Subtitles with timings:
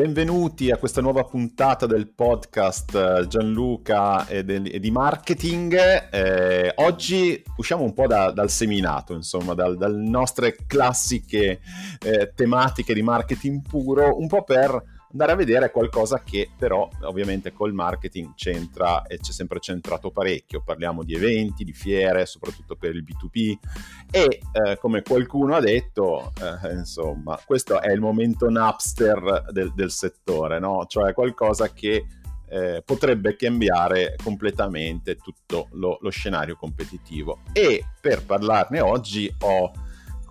[0.00, 5.74] Benvenuti a questa nuova puntata del podcast eh, Gianluca e, del, e di marketing.
[6.10, 11.60] Eh, oggi usciamo un po' da, dal seminato, insomma, dalle dal nostre classiche
[12.02, 14.82] eh, tematiche di marketing puro, un po' per
[15.12, 20.62] andare a vedere qualcosa che però ovviamente col marketing c'entra e c'è sempre centrato parecchio.
[20.62, 23.58] Parliamo di eventi, di fiere, soprattutto per il B2B
[24.10, 29.90] e eh, come qualcuno ha detto, eh, insomma, questo è il momento Napster del, del
[29.90, 30.84] settore, no?
[30.86, 32.06] Cioè qualcosa che
[32.50, 37.40] eh, potrebbe cambiare completamente tutto lo, lo, scenario competitivo.
[37.52, 39.70] E per parlarne oggi ho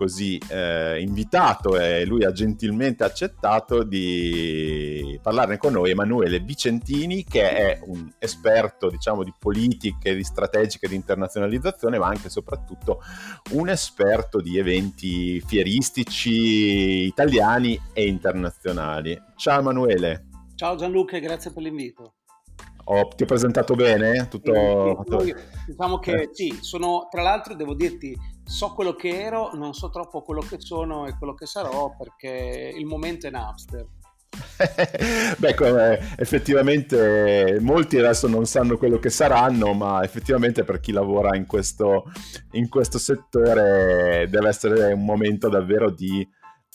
[0.00, 7.54] così eh, invitato e lui ha gentilmente accettato di parlarne con noi Emanuele Vicentini che
[7.54, 13.02] è un esperto diciamo di politiche, di strategiche di internazionalizzazione ma anche e soprattutto
[13.50, 19.20] un esperto di eventi fieristici italiani e internazionali.
[19.36, 20.28] Ciao Emanuele.
[20.54, 22.14] Ciao Gianluca e grazie per l'invito.
[22.84, 24.28] Ho, ti ho presentato bene?
[24.28, 25.04] Tutto...
[25.14, 25.34] Sì, sì,
[25.66, 26.30] diciamo che eh.
[26.32, 28.16] sì, sono, tra l'altro devo dirti,
[28.50, 32.72] so quello che ero, non so troppo quello che sono e quello che sarò perché
[32.76, 33.86] il momento è Napster.
[35.38, 41.46] Beh, effettivamente molti adesso non sanno quello che saranno, ma effettivamente per chi lavora in
[41.46, 42.04] questo,
[42.52, 46.26] in questo settore deve essere un momento davvero di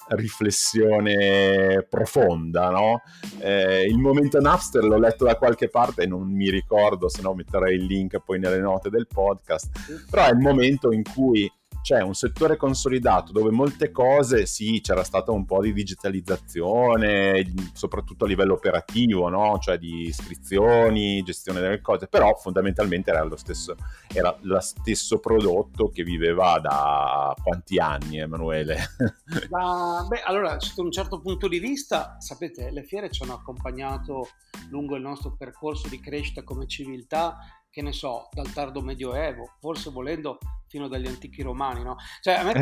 [0.09, 3.01] riflessione profonda, no?
[3.39, 7.33] Eh, il momento Napster l'ho letto da qualche parte e non mi ricordo, se no
[7.33, 11.51] metterei il link poi nelle note del podcast, però è il momento in cui
[11.85, 18.25] c'è un settore consolidato dove molte cose, sì, c'era stata un po' di digitalizzazione, soprattutto
[18.25, 19.59] a livello operativo, no?
[19.59, 23.75] cioè di iscrizioni, gestione delle cose, però fondamentalmente era lo stesso,
[24.11, 28.77] era lo stesso prodotto che viveva da quanti anni, Emanuele?
[29.47, 34.29] Da, beh, allora, sotto un certo punto di vista, sapete, le fiere ci hanno accompagnato
[34.71, 37.37] lungo il nostro percorso di crescita come civiltà
[37.75, 40.37] che ne so, dal tardo medioevo, forse volendo
[40.69, 41.97] fino dagli antichi romani, no?
[42.21, 42.53] Cioè, a me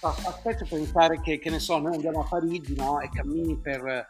[0.00, 2.98] fa, fa specie pensare che, che ne so, noi andiamo a Parigi, no?
[2.98, 4.04] E cammini per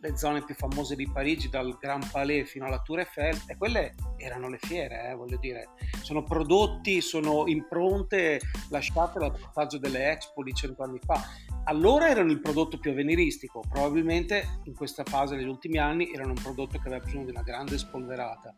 [0.00, 3.96] le zone più famose di Parigi, dal Grand Palais fino alla Tour Eiffel, e quelle
[4.16, 5.70] erano le fiere, eh, voglio dire.
[6.02, 8.38] Sono prodotti, sono impronte
[8.70, 11.20] lasciate dal passaggio delle Expo di cento anni fa.
[11.64, 16.40] Allora erano il prodotto più avveniristico, probabilmente in questa fase, negli ultimi anni, erano un
[16.40, 18.54] prodotto che aveva bisogno di una grande spolverata.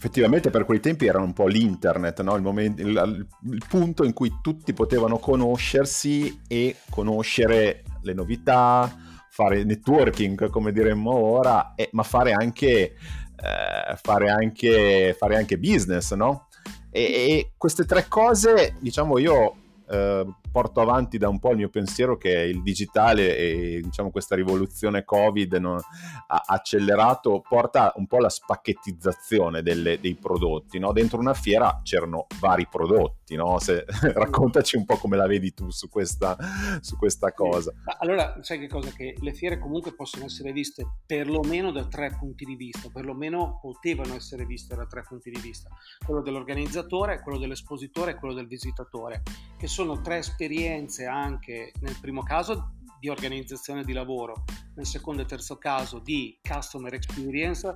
[0.00, 2.34] Effettivamente per quei tempi era un po' l'internet, no?
[2.34, 8.90] il, momento, il, il, punto in cui tutti potevano conoscersi e conoscere le novità,
[9.28, 16.14] fare networking come diremmo ora, e, ma fare anche, eh, fare, anche, fare anche business,
[16.14, 16.48] no?
[16.90, 19.54] E, e, queste tre cose, diciamo, io
[19.86, 24.34] eh, porto avanti da un po' il mio pensiero che il digitale e diciamo questa
[24.34, 25.78] rivoluzione Covid non,
[26.26, 30.78] ha accelerato, porta un po' alla spacchettizzazione delle, dei prodotti.
[30.78, 30.92] No?
[30.92, 33.58] Dentro una fiera c'erano vari prodotti, no?
[33.58, 33.84] Se,
[34.14, 36.36] raccontaci un po' come la vedi tu su questa,
[36.80, 37.72] su questa cosa.
[37.98, 38.90] Allora, sai che cosa?
[38.90, 44.14] Che le fiere comunque possono essere viste perlomeno da tre punti di vista, perlomeno potevano
[44.14, 45.68] essere viste da tre punti di vista,
[46.04, 49.22] quello dell'organizzatore, quello dell'espositore e quello del visitatore,
[49.58, 55.26] che sono tre esperienze anche nel primo caso di organizzazione di lavoro, nel secondo e
[55.26, 57.70] terzo caso di customer experience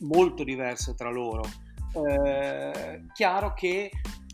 [0.00, 1.42] molto diverse tra loro.
[1.92, 3.90] Eh, chiaro che,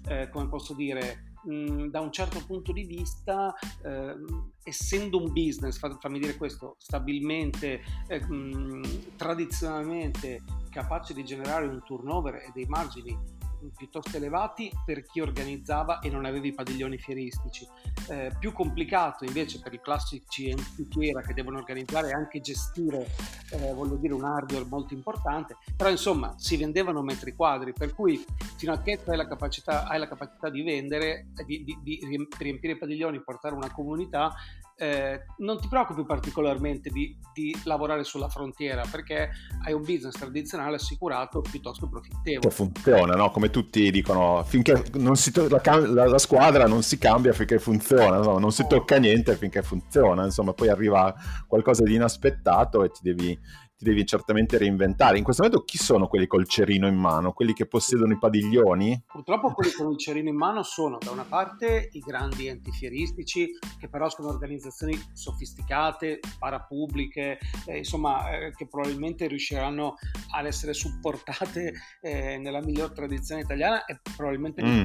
[0.08, 4.14] eh, come posso dire, mh, da un certo punto di vista, eh,
[4.62, 12.34] essendo un business, fammi dire questo, stabilmente, eh, mh, tradizionalmente capace di generare un turnover
[12.36, 13.39] e dei margini
[13.76, 17.66] piuttosto elevati per chi organizzava e non aveva i padiglioni fieristici.
[18.08, 23.06] Eh, più complicato invece per i classici enti fiera che devono organizzare e anche gestire,
[23.52, 28.24] eh, voglio dire, un hardware molto importante, però insomma si vendevano metri quadri, per cui
[28.56, 32.74] fino a che hai la capacità, hai la capacità di vendere, di, di, di riempire
[32.74, 34.34] i padiglioni, portare una comunità,
[34.80, 39.28] eh, non ti preoccupi particolarmente di, di, lavorare sulla frontiera perché
[39.66, 42.48] hai un business tradizionale assicurato piuttosto profittevole.
[42.48, 43.30] Che funziona, no?
[43.30, 48.38] Come tutti dicono, finché to- la, la, la, squadra non si cambia finché funziona, no?
[48.38, 51.14] non si tocca niente finché funziona, insomma poi arriva
[51.46, 53.38] qualcosa di inaspettato e ti devi,
[53.80, 55.16] ti devi certamente reinventare.
[55.16, 57.32] In questo momento chi sono quelli col cerino in mano?
[57.32, 59.04] Quelli che possiedono i padiglioni?
[59.06, 63.48] Purtroppo quelli con il cerino in mano sono da una parte i grandi enti fieristici,
[63.78, 69.94] che però sono organizzazioni sofisticate, parapubbliche, eh, insomma, eh, che probabilmente riusciranno
[70.34, 71.72] ad essere supportate
[72.02, 74.82] eh, nella miglior tradizione italiana e probabilmente mm.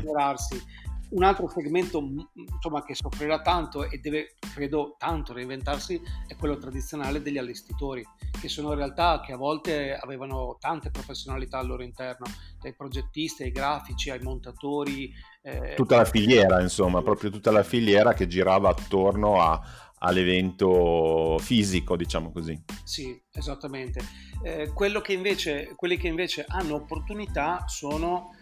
[1.09, 2.03] Un altro segmento
[2.33, 8.05] insomma, che soffrirà tanto e deve, credo, tanto reinventarsi è quello tradizionale degli allestitori,
[8.39, 12.25] che sono realtà che a volte avevano tante professionalità al loro interno,
[12.59, 15.11] dai progettisti ai grafici ai montatori.
[15.41, 15.73] Eh...
[15.75, 19.61] Tutta la filiera, insomma, proprio tutta la filiera che girava attorno a,
[19.99, 22.59] all'evento fisico, diciamo così.
[22.83, 24.01] Sì, esattamente.
[24.43, 28.34] Eh, che invece, quelli che invece hanno opportunità sono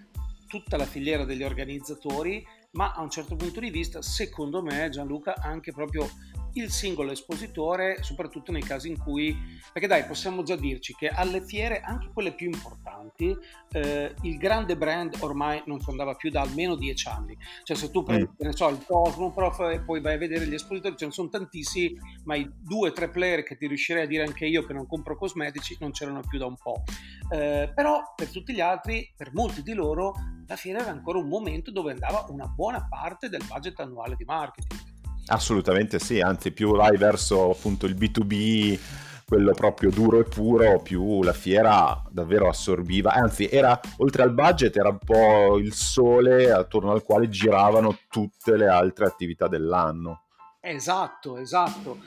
[0.54, 5.34] tutta la filiera degli organizzatori, ma a un certo punto di vista, secondo me, Gianluca,
[5.42, 6.08] anche proprio
[6.54, 9.36] il singolo espositore, soprattutto nei casi in cui,
[9.72, 13.36] perché dai, possiamo già dirci che alle fiere, anche quelle più importanti,
[13.72, 17.38] eh, il grande brand ormai non si andava più da almeno dieci anni.
[17.64, 18.06] Cioè, se tu mm.
[18.06, 18.46] prendi, mm.
[18.46, 21.98] ne so, il Cosmoprof e poi vai a vedere gli espositori, ce ne sono tantissimi,
[22.26, 24.88] ma i due o tre player che ti riuscirei a dire anche io che non
[24.88, 26.84] compro cosmetici non c'erano più da un po'.
[27.30, 30.14] Eh, però per tutti gli altri, per molti di loro,
[30.48, 34.26] la fiera era ancora un momento dove andava una buona parte del budget annuale di
[34.26, 34.93] marketing.
[35.28, 38.78] Assolutamente sì, anzi più vai verso appunto il B2B,
[39.26, 44.76] quello proprio duro e puro, più la fiera davvero assorbiva, anzi era oltre al budget
[44.76, 50.23] era un po' il sole attorno al quale giravano tutte le altre attività dell'anno.
[50.66, 52.00] Esatto, esatto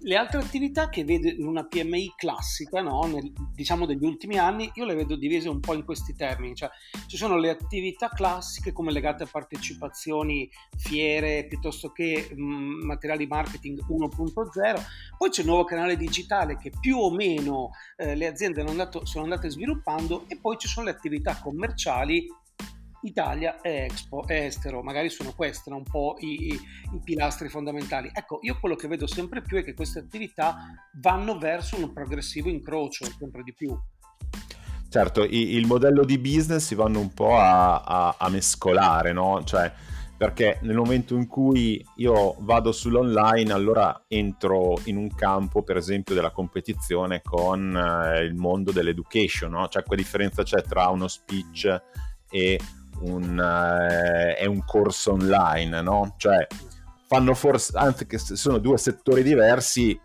[0.00, 3.04] le altre attività che vedo in una PMI classica, no?
[3.04, 6.68] Nel, diciamo degli ultimi anni, io le vedo divise un po' in questi termini, cioè
[7.06, 13.84] ci sono le attività classiche come legate a partecipazioni, fiere, piuttosto che mh, materiali marketing
[13.88, 14.82] 1.0,
[15.16, 19.24] poi c'è il nuovo canale digitale che più o meno eh, le aziende andato, sono
[19.24, 22.28] andate sviluppando e poi ci sono le attività commerciali
[23.02, 25.76] Italia e Expo e estero, magari sono questi no?
[25.76, 26.60] un po' i, i,
[27.02, 28.10] pilastri fondamentali.
[28.12, 30.56] Ecco, io quello che vedo sempre più è che queste attività
[31.00, 33.76] vanno verso un progressivo incrocio, sempre di più.
[34.90, 39.42] Certo, i, il modello di business si vanno un po' a, a, a mescolare, no?
[39.44, 39.70] Cioè,
[40.18, 46.14] perché nel momento in cui io vado sull'online, allora entro in un campo, per esempio,
[46.14, 49.68] della competizione con eh, il mondo dell'education, no?
[49.68, 51.82] Cioè, che differenza c'è tra uno speech
[52.30, 52.60] e
[53.00, 56.14] un, eh, è un corso online, no?
[56.16, 56.46] Cioè,
[57.06, 59.98] fanno forse, anzi che sono due settori diversi,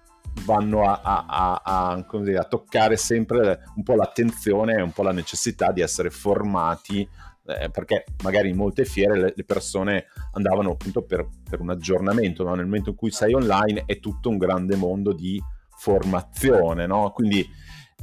[0.45, 5.11] vanno a, a, a, dire, a, toccare sempre un po' l'attenzione e un po' la
[5.11, 7.07] necessità di essere formati
[7.45, 12.43] eh, perché magari in molte fiere le, le persone andavano appunto per, per un aggiornamento
[12.43, 12.55] no?
[12.55, 15.41] nel momento in cui sei online è tutto un grande mondo di
[15.77, 17.11] formazione no?
[17.11, 17.47] quindi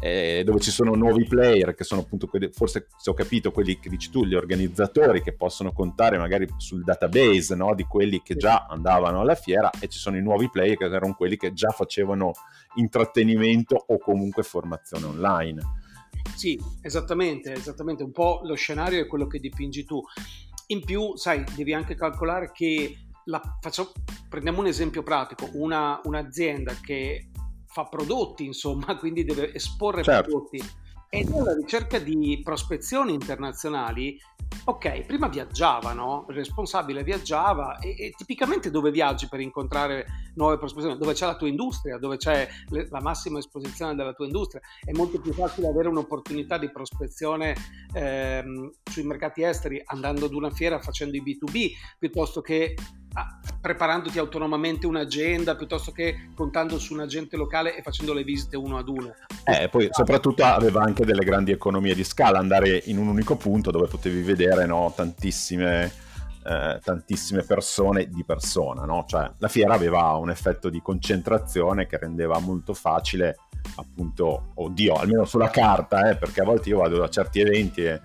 [0.01, 3.79] eh, dove ci sono nuovi player che sono appunto quelli, forse se ho capito quelli
[3.79, 7.75] che dici tu, gli organizzatori che possono contare magari sul database no?
[7.75, 11.15] di quelli che già andavano alla fiera e ci sono i nuovi player che erano
[11.15, 12.33] quelli che già facevano
[12.77, 15.63] intrattenimento o comunque formazione online.
[16.35, 20.03] Sì, esattamente, esattamente, un po' lo scenario è quello che dipingi tu.
[20.69, 23.93] In più, sai, devi anche calcolare che la, faccio,
[24.29, 27.30] prendiamo un esempio pratico, una, un'azienda che
[27.71, 30.29] fa prodotti, insomma, quindi deve esporre certo.
[30.29, 30.63] prodotti.
[31.13, 34.17] E nella ricerca di prospezioni internazionali,
[34.65, 36.25] ok, prima viaggiava, no?
[36.29, 40.07] Il responsabile viaggiava e, e, tipicamente dove viaggi per incontrare
[40.41, 40.97] nuove prospezioni?
[40.99, 44.61] Dove c'è la tua industria, dove c'è le, la massima esposizione della tua industria.
[44.83, 47.55] È molto più facile avere un'opportunità di prospezione
[47.93, 52.75] ehm, sui mercati esteri andando ad una fiera facendo i B2B piuttosto che
[53.13, 58.57] Ah, preparandoti autonomamente un'agenda piuttosto che contando su un agente locale e facendo le visite
[58.57, 59.13] uno ad uno.
[59.45, 63.73] Eh, poi soprattutto aveva anche delle grandi economie di scala, andare in un unico punto
[63.73, 65.93] dove potevi vedere no, tantissime,
[66.45, 69.05] eh, tantissime persone di persona, no?
[69.07, 73.39] cioè la fiera aveva un effetto di concentrazione che rendeva molto facile
[73.77, 78.01] appunto, oddio, almeno sulla carta, eh, perché a volte io vado a certi eventi e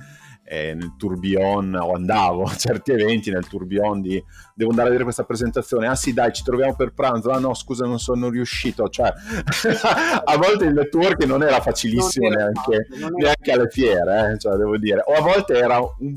[0.47, 4.23] eh, nel tourbillon o andavo a certi eventi nel tourbillon di
[4.53, 5.87] devo andare a vedere questa presentazione.
[5.87, 7.31] Ah sì dai ci troviamo per pranzo.
[7.31, 8.87] Ah no scusa non sono riuscito.
[8.87, 9.11] Cioè
[10.23, 14.39] a volte il network non era facilissimo non era neanche, era neanche alle fiere eh,
[14.39, 15.01] cioè, devo dire.
[15.05, 16.15] O a volte era un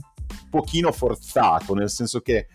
[0.51, 2.49] pochino forzato nel senso che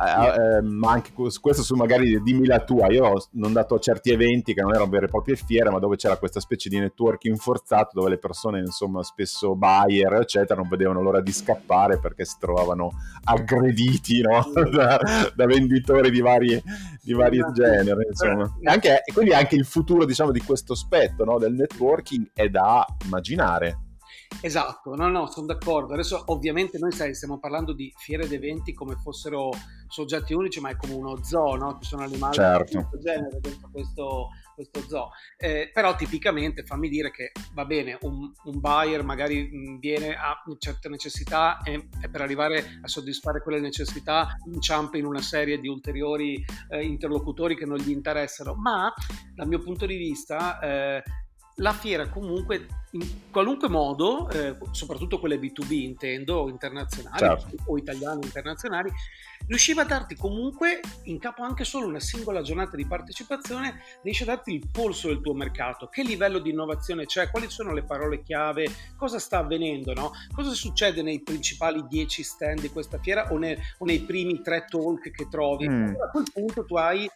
[0.00, 2.90] eh, eh, ma anche questo su magari dimmi la tua.
[2.90, 5.96] Io sono andato a certi eventi che non erano vere e proprie fiere, ma dove
[5.96, 11.02] c'era questa specie di networking forzato dove le persone, insomma, spesso buyer, eccetera, non vedevano
[11.02, 12.92] l'ora di scappare perché si trovavano
[13.24, 14.42] aggrediti no?
[14.72, 14.98] da,
[15.34, 16.62] da, venditori di vari,
[17.02, 18.06] di vari generi.
[18.08, 18.50] Insomma.
[18.58, 21.38] E, anche, quindi anche il futuro, diciamo, di questo aspetto no?
[21.38, 23.89] del networking è da immaginare.
[24.42, 25.92] Esatto, no, no, sono d'accordo.
[25.92, 29.50] Adesso ovviamente noi sai, stiamo parlando di fiere ed eventi come fossero
[29.86, 31.78] soggetti unici, ma è come uno zoo, no?
[31.80, 32.64] Ci sono animali certo.
[32.64, 35.10] di questo genere dentro questo, questo zoo.
[35.36, 40.88] Eh, però tipicamente fammi dire che va bene, un, un buyer magari viene a certe
[40.88, 46.42] necessità e, e, per arrivare a soddisfare quelle necessità inciampa in una serie di ulteriori
[46.70, 48.90] eh, interlocutori che non gli interessano, ma
[49.34, 51.02] dal mio punto di vista eh,
[51.60, 57.56] la fiera comunque in qualunque modo, eh, soprattutto quelle B2B intendo, internazionali certo.
[57.66, 58.90] o italiane internazionali,
[59.46, 64.26] riusciva a darti comunque in capo anche solo una singola giornata di partecipazione, riesce a
[64.26, 68.22] darti il polso del tuo mercato, che livello di innovazione c'è, quali sono le parole
[68.22, 70.10] chiave, cosa sta avvenendo, no?
[70.34, 74.64] cosa succede nei principali 10 stand di questa fiera o, ne, o nei primi tre
[74.68, 75.68] talk che trovi.
[75.68, 75.94] Mm.
[75.94, 77.08] A quel punto tu hai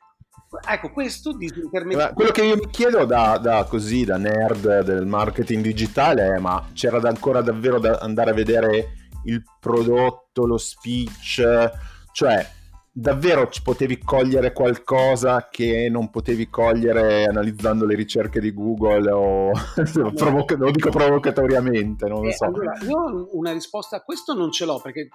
[0.66, 2.14] Ecco, questo disintermediario.
[2.14, 6.70] Quello che io mi chiedo da, da, così, da nerd del marketing digitale è ma
[6.72, 11.42] c'era ancora davvero da andare a vedere il prodotto, lo speech,
[12.12, 12.46] cioè
[12.96, 19.50] davvero ci potevi cogliere qualcosa che non potevi cogliere analizzando le ricerche di Google o
[20.14, 22.44] provoca- lo dico provocatoriamente, non lo eh, so.
[22.44, 25.08] Allora, io una risposta a questo non ce l'ho perché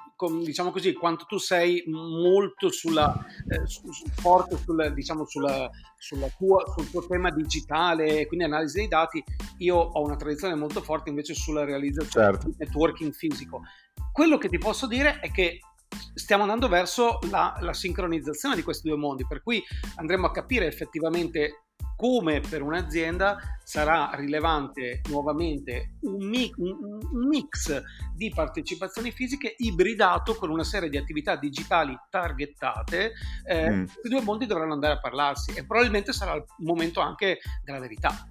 [0.43, 3.17] diciamo così, quanto tu sei molto sulla,
[3.47, 3.81] eh, su,
[4.11, 9.23] forte sul, diciamo, sulla, sulla tua, sul tuo tema digitale quindi analisi dei dati,
[9.59, 12.49] io ho una tradizione molto forte invece sulla realizzazione certo.
[12.49, 13.61] di networking fisico.
[14.11, 15.59] Quello che ti posso dire è che
[16.13, 19.63] stiamo andando verso la, la, sincronizzazione di questi due mondi, per cui
[19.95, 21.63] andremo a capire effettivamente
[21.95, 27.81] come per un'azienda sarà rilevante nuovamente un mix, un mix
[28.15, 33.11] di partecipazioni fisiche ibridato con una serie di attività digitali targettate.
[33.45, 33.83] Eh, mm.
[34.03, 38.29] I due mondi dovranno andare a parlarsi e probabilmente sarà il momento anche della verità.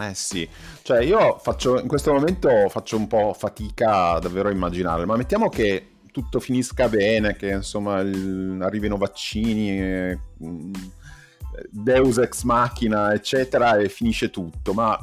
[0.00, 0.48] Eh sì,
[0.82, 5.48] cioè io faccio in questo momento faccio un po' fatica davvero a immaginare, ma mettiamo
[5.48, 10.18] che tutto finisca bene, che insomma il, arrivino vaccini, eh,
[11.70, 14.72] Deus ex machina, eccetera, e finisce tutto.
[14.72, 14.98] Ma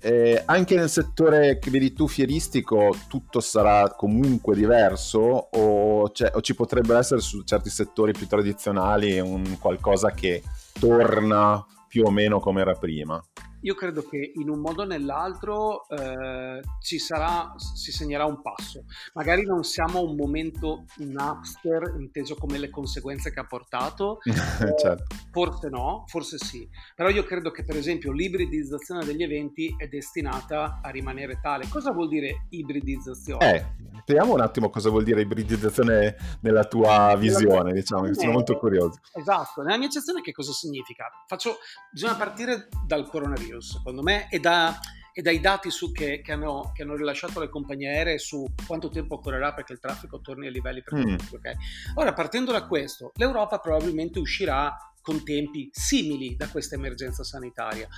[0.00, 6.40] eh, anche nel settore che vedi tu fieristico, tutto sarà comunque diverso o, cioè, o
[6.40, 10.42] ci potrebbe essere su certi settori più tradizionali un qualcosa che
[10.78, 13.22] torna più o meno come era prima?
[13.66, 18.84] Io credo che in un modo o nell'altro eh, ci sarà, si segnerà un passo.
[19.14, 24.18] Magari non siamo a un momento Napster inteso come le conseguenze che ha portato,
[24.80, 25.16] certo.
[25.32, 26.68] forse no, forse sì.
[26.94, 31.66] Però io credo che per esempio l'ibridizzazione degli eventi è destinata a rimanere tale.
[31.68, 33.52] Cosa vuol dire ibridizzazione?
[33.52, 33.66] Eh,
[34.02, 39.00] spieghiamo un attimo cosa vuol dire ibridizzazione nella tua visione, diciamo, che sono molto curioso.
[39.12, 41.06] Esatto, nella mia accezione che cosa significa?
[41.26, 41.56] Faccio,
[41.90, 44.78] bisogna partire dal coronavirus virus, secondo me, e, da,
[45.12, 48.88] e dai dati su che, che, hanno, che, hanno, rilasciato le compagnie aeree su quanto
[48.88, 51.34] tempo occorrerà perché il traffico torni ai livelli precedenti.
[51.34, 51.38] Mm.
[51.38, 51.54] Okay?
[51.94, 57.88] Ora, partendo da questo, l'Europa probabilmente uscirà con tempi simili da questa emergenza sanitaria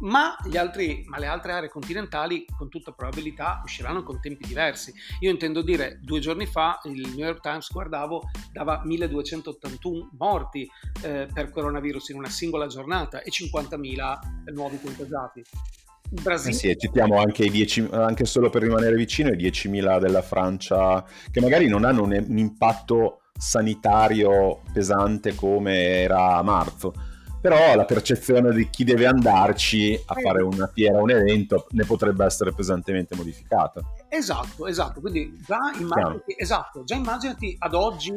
[0.00, 4.92] ma, altri, ma, le altre aree continentali con tutta probabilità usciranno con tempi diversi.
[5.20, 10.68] Io intendo dire, due giorni fa il New York Times, guardavo, dava 1281 morti
[11.02, 15.42] eh, per coronavirus in una singola giornata e 50.000 nuovi contagiati.
[16.12, 16.54] Il Brasile...
[16.54, 21.04] Eh sì, citiamo anche, i 10, anche solo per rimanere vicino i 10.000 della Francia,
[21.30, 26.92] che magari non hanno un, un impatto sanitario pesante come era a marzo
[27.40, 32.24] però la percezione di chi deve andarci a fare una fiera, un evento, ne potrebbe
[32.24, 33.80] essere pesantemente modificata.
[34.08, 38.12] Esatto, esatto, quindi già immaginati, esatto, già immaginati ad oggi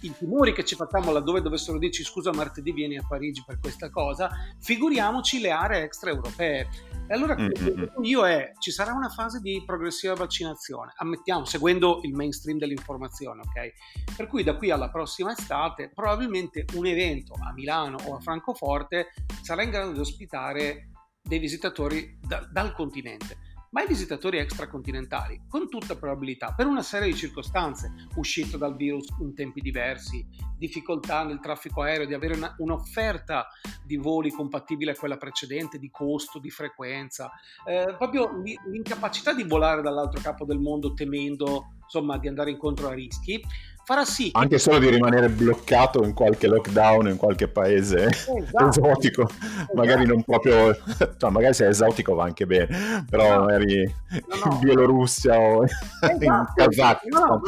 [0.00, 3.90] i timori che ci facciamo laddove dovessero dirci scusa martedì vieni a Parigi per questa
[3.90, 6.68] cosa, figuriamoci le aree extraeuropee.
[7.06, 8.02] E allora mm-hmm.
[8.02, 14.16] io è, ci sarà una fase di progressiva vaccinazione, ammettiamo, seguendo il mainstream dell'informazione, ok?
[14.16, 19.12] Per cui da qui alla prossima estate probabilmente un evento a Milano o a Francoforte
[19.42, 20.88] sarà in grado di ospitare
[21.22, 27.08] dei visitatori da, dal continente ma i visitatori extracontinentali, con tutta probabilità, per una serie
[27.08, 30.24] di circostanze, uscita dal virus in tempi diversi,
[30.56, 33.48] difficoltà nel traffico aereo, di avere una, un'offerta
[33.84, 37.32] di voli compatibile a quella precedente, di costo, di frequenza,
[37.66, 42.94] eh, proprio l'incapacità di volare dall'altro capo del mondo temendo insomma, di andare incontro a
[42.94, 43.42] rischi,
[43.84, 44.24] farà sì.
[44.24, 44.38] Che...
[44.38, 48.68] Anche solo di rimanere bloccato in qualche lockdown in qualche paese esatto.
[48.68, 49.74] esotico, esatto.
[49.74, 50.76] magari non proprio,
[51.18, 53.44] cioè magari se è esotico va anche bene, però no.
[53.44, 54.52] magari no, no.
[54.52, 56.24] in Bielorussia o esatto.
[56.24, 57.40] in Kazakistan.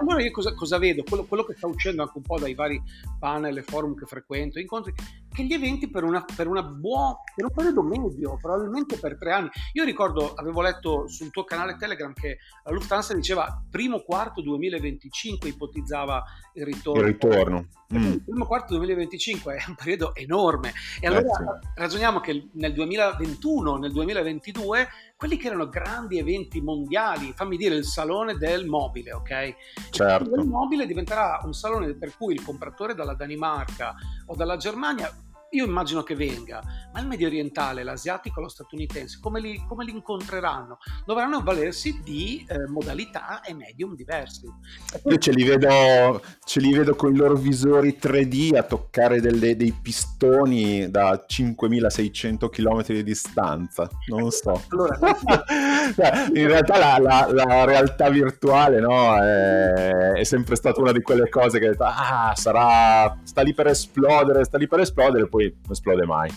[0.00, 1.02] allora io cosa, cosa vedo?
[1.06, 2.80] Quello, quello, che sta uscendo anche un po' dai vari
[3.18, 4.94] panel e forum che frequento, incontri,
[5.32, 9.32] che gli eventi per, una, per, una buona, per un periodo medio, probabilmente per tre
[9.32, 9.48] anni.
[9.74, 15.48] Io ricordo, avevo letto sul tuo canale Telegram che la Lufthansa diceva primo quarto 2025
[15.48, 16.22] ipotizzava
[16.54, 17.00] il ritorno.
[17.00, 17.68] Il ritorno.
[17.94, 18.04] Mm.
[18.04, 21.68] Il primo quarto 2025 è un periodo enorme e allora eh sì.
[21.74, 27.84] ragioniamo che nel 2021, nel 2022 quelli che erano grandi eventi mondiali, fammi dire il
[27.84, 29.56] salone del mobile, ok?
[29.90, 30.32] Certo.
[30.36, 33.96] Il mobile diventerà un salone per cui il compratore dalla Danimarca
[34.26, 35.12] o dalla Germania
[35.50, 36.62] io immagino che venga,
[36.92, 40.78] ma il medio orientale, l'asiatico, lo statunitense, come li, come li incontreranno?
[41.06, 44.46] Dovranno avvalersi di eh, modalità e medium diversi.
[45.04, 49.56] Io ce li, vedo, ce li vedo con i loro visori 3D a toccare delle,
[49.56, 54.62] dei pistoni da 5600 km di distanza, non so.
[54.68, 54.98] Allora,
[55.94, 61.00] cioè, in realtà la, la, la realtà virtuale no, è, è, sempre stata una di
[61.00, 65.56] quelle cose che ah, sarà, sta lì per esplodere, sta lì per esplodere, poi poi
[65.62, 66.30] non esplode mai.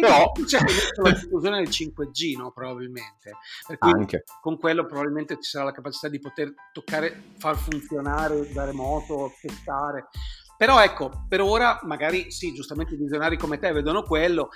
[0.00, 0.58] Però c'è
[1.02, 2.52] la diffusione del 5G, no?
[2.52, 3.32] probabilmente.
[3.78, 4.24] Anche.
[4.40, 10.08] Con quello probabilmente ci sarà la capacità di poter toccare, far funzionare da remoto, testare.
[10.56, 14.50] Però ecco, per ora magari sì, giustamente i visionari come te vedono quello,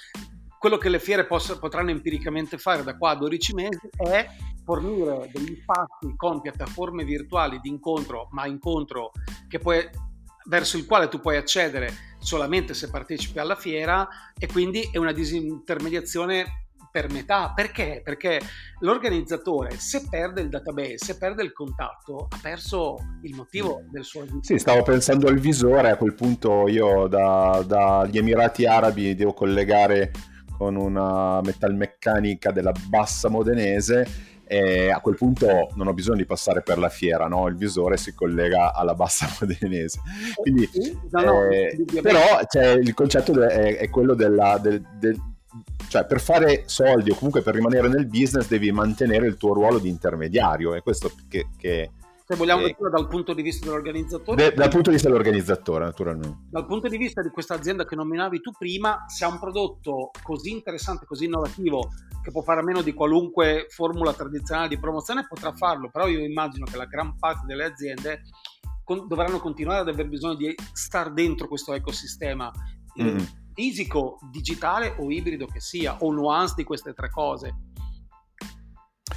[0.59, 4.29] quello che le fiere poss- potranno empiricamente fare da qua a 12 mesi è
[4.63, 9.11] fornire degli spazi con piattaforme virtuali di incontro, ma incontro
[9.49, 9.89] che poi
[10.49, 15.13] verso il quale tu puoi accedere solamente se partecipi alla fiera e quindi è una
[15.13, 17.53] disintermediazione per metà.
[17.55, 18.01] Perché?
[18.03, 18.41] Perché
[18.81, 24.23] l'organizzatore, se perde il database, se perde il contatto, ha perso il motivo del suo
[24.23, 24.43] aiuto.
[24.43, 30.11] Sì, stavo pensando al visore, a quel punto io dagli da Emirati Arabi devo collegare
[30.57, 36.63] con una metalmeccanica della bassa modenese e a quel punto non ho bisogno di passare
[36.63, 37.47] per la fiera, no?
[37.49, 40.01] il visore si collega alla bassa modenese.
[40.35, 40.69] Quindi,
[41.11, 45.21] no, no, eh, però cioè, il concetto è, è quello della, del, del,
[45.89, 49.79] cioè per fare soldi o comunque per rimanere nel business devi mantenere il tuo ruolo
[49.79, 51.91] di intermediario e questo che, che
[52.29, 54.51] se vogliamo eh, vedere dal punto di vista dell'organizzatore.
[54.51, 56.37] De, dal punto di vista dell'organizzatore, naturalmente.
[56.51, 60.11] Dal punto di vista di questa azienda che nominavi tu prima, se ha un prodotto
[60.23, 61.89] così interessante, così innovativo,
[62.23, 66.19] che può fare a meno di qualunque formula tradizionale di promozione, potrà farlo, però io
[66.19, 68.21] immagino che la gran parte delle aziende
[68.85, 72.53] con, dovranno continuare ad aver bisogno di star dentro questo ecosistema.
[73.01, 73.21] Mm.
[73.55, 77.55] Fisico, digitale o ibrido che sia, o nuance di queste tre cose.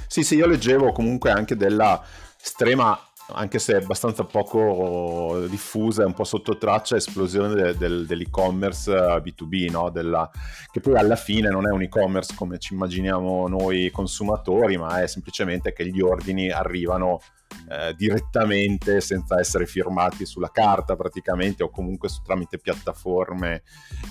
[0.06, 2.02] Sì, sì, io leggevo comunque anche della
[2.42, 2.98] estrema,
[3.34, 9.90] anche se abbastanza poco diffusa, un po' sotto traccia, esplosione de, de, dell'e-commerce B2B, no?
[9.90, 10.28] Della,
[10.70, 15.06] che poi alla fine non è un e-commerce come ci immaginiamo noi consumatori, ma è
[15.06, 17.20] semplicemente che gli ordini arrivano
[17.68, 23.62] eh, direttamente senza essere firmati sulla carta praticamente o comunque su, tramite piattaforme.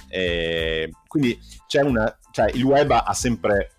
[0.08, 3.74] E quindi c'è una, cioè il web ha sempre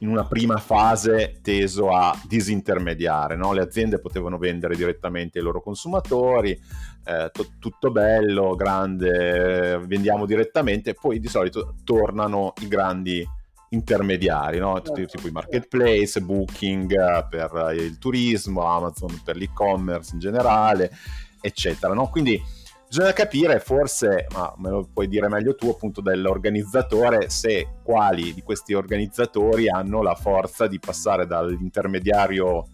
[0.00, 3.36] in una prima fase teso a disintermediare.
[3.36, 3.52] No?
[3.52, 6.58] Le aziende potevano vendere direttamente ai loro consumatori,
[7.04, 13.26] eh, t- tutto bello, grande, vendiamo direttamente, poi di solito tornano i grandi
[13.70, 14.80] intermediari, no?
[14.80, 20.90] tipo, tipo i marketplace, Booking eh, per il turismo, Amazon per l'e-commerce in generale,
[21.40, 21.92] eccetera.
[21.92, 22.08] No?
[22.08, 22.40] Quindi
[22.90, 28.42] Bisogna capire forse, ma me lo puoi dire meglio tu appunto dell'organizzatore, se quali di
[28.42, 32.66] questi organizzatori hanno la forza di passare dall'intermediario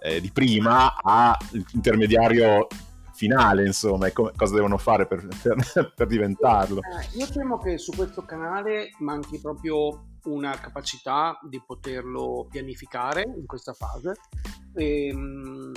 [0.00, 2.66] eh, di prima all'intermediario
[3.14, 6.80] finale, insomma, e come, cosa devono fare per, per, per diventarlo.
[6.82, 13.46] Eh, io temo che su questo canale manchi proprio una capacità di poterlo pianificare in
[13.46, 14.12] questa fase.
[14.74, 15.72] Ehm,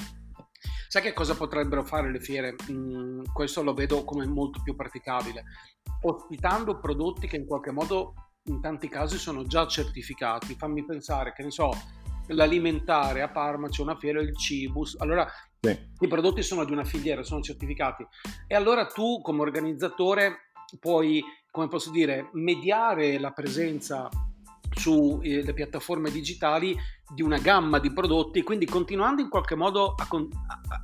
[0.91, 2.55] Sai che cosa potrebbero fare le fiere?
[2.71, 5.43] Mm, questo lo vedo come molto più praticabile.
[6.01, 10.55] Ospitando prodotti che in qualche modo in tanti casi sono già certificati.
[10.55, 11.69] Fammi pensare, che ne so,
[12.29, 14.95] l'alimentare a Parma c'è una fiera, il Cibus.
[14.97, 15.27] Allora
[15.59, 15.77] sì.
[15.99, 18.03] i prodotti sono di una filiera, sono certificati.
[18.47, 24.09] E allora tu come organizzatore puoi, come posso dire, mediare la presenza
[24.71, 26.75] sulle eh, piattaforme digitali
[27.13, 30.07] di una gamma di prodotti, quindi continuando in qualche modo a,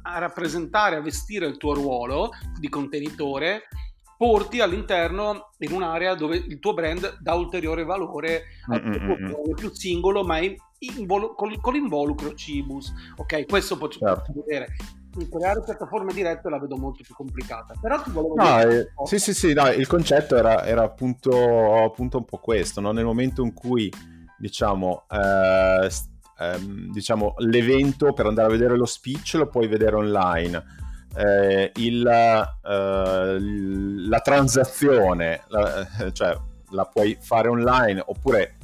[0.03, 3.63] a, rappresentare, a vestire il tuo ruolo di contenitore,
[4.17, 9.69] porti all'interno in un'area dove il tuo brand dà ulteriore valore al tuo ruolo più
[9.71, 12.93] singolo, ma in, invol- con, con l'involucro Cibus.
[13.17, 14.33] Ok, questo potremmo certo.
[14.33, 14.75] vedere.
[15.29, 17.73] Creare piattaforme dirette la vedo molto più complicata.
[17.79, 18.79] Però ti volevo no, dire...
[18.79, 22.91] Eh, sì, sì, sì, no, il concetto era, era appunto, appunto, un po' questo, no?
[22.91, 23.91] nel momento in cui
[24.37, 25.89] diciamo, eh,
[26.39, 30.63] ehm, diciamo l'evento per andare a vedere lo speech lo puoi vedere online.
[31.17, 36.37] Eh, il, eh, la transazione, la, cioè
[36.71, 38.57] la puoi fare online oppure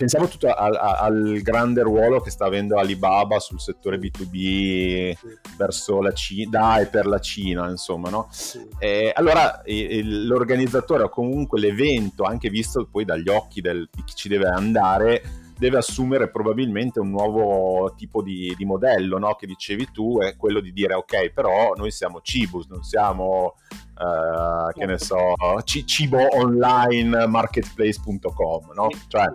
[0.00, 5.38] pensiamo tutto al, al, grande ruolo che sta avendo Alibaba sul settore B2B sì.
[5.58, 8.26] verso la Cina, da e per la Cina, insomma, no?
[8.30, 8.66] Sì.
[8.78, 14.14] E allora il, l'organizzatore o comunque l'evento, anche visto poi dagli occhi del, di chi
[14.14, 15.22] ci deve andare,
[15.58, 19.34] deve assumere probabilmente un nuovo tipo di, di modello, no?
[19.34, 23.56] Che dicevi tu, è quello di dire ok, però noi siamo Cibus, non siamo...
[24.00, 28.88] Uh, che ne so, c- cibo online marketplace.com, no?
[29.08, 29.26] Cioè,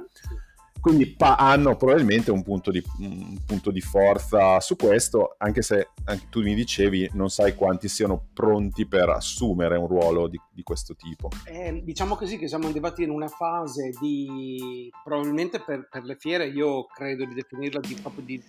[0.86, 5.90] quindi pa- hanno probabilmente un punto, di, un punto, di, forza su questo, anche se
[6.04, 10.62] anche tu mi dicevi non sai quanti siano pronti per assumere un ruolo di, di
[10.62, 11.30] questo tipo.
[11.46, 16.50] Eh, diciamo così che siamo arrivati in una fase di, probabilmente per, per le fiere,
[16.50, 18.40] io credo di definirla di, proprio di,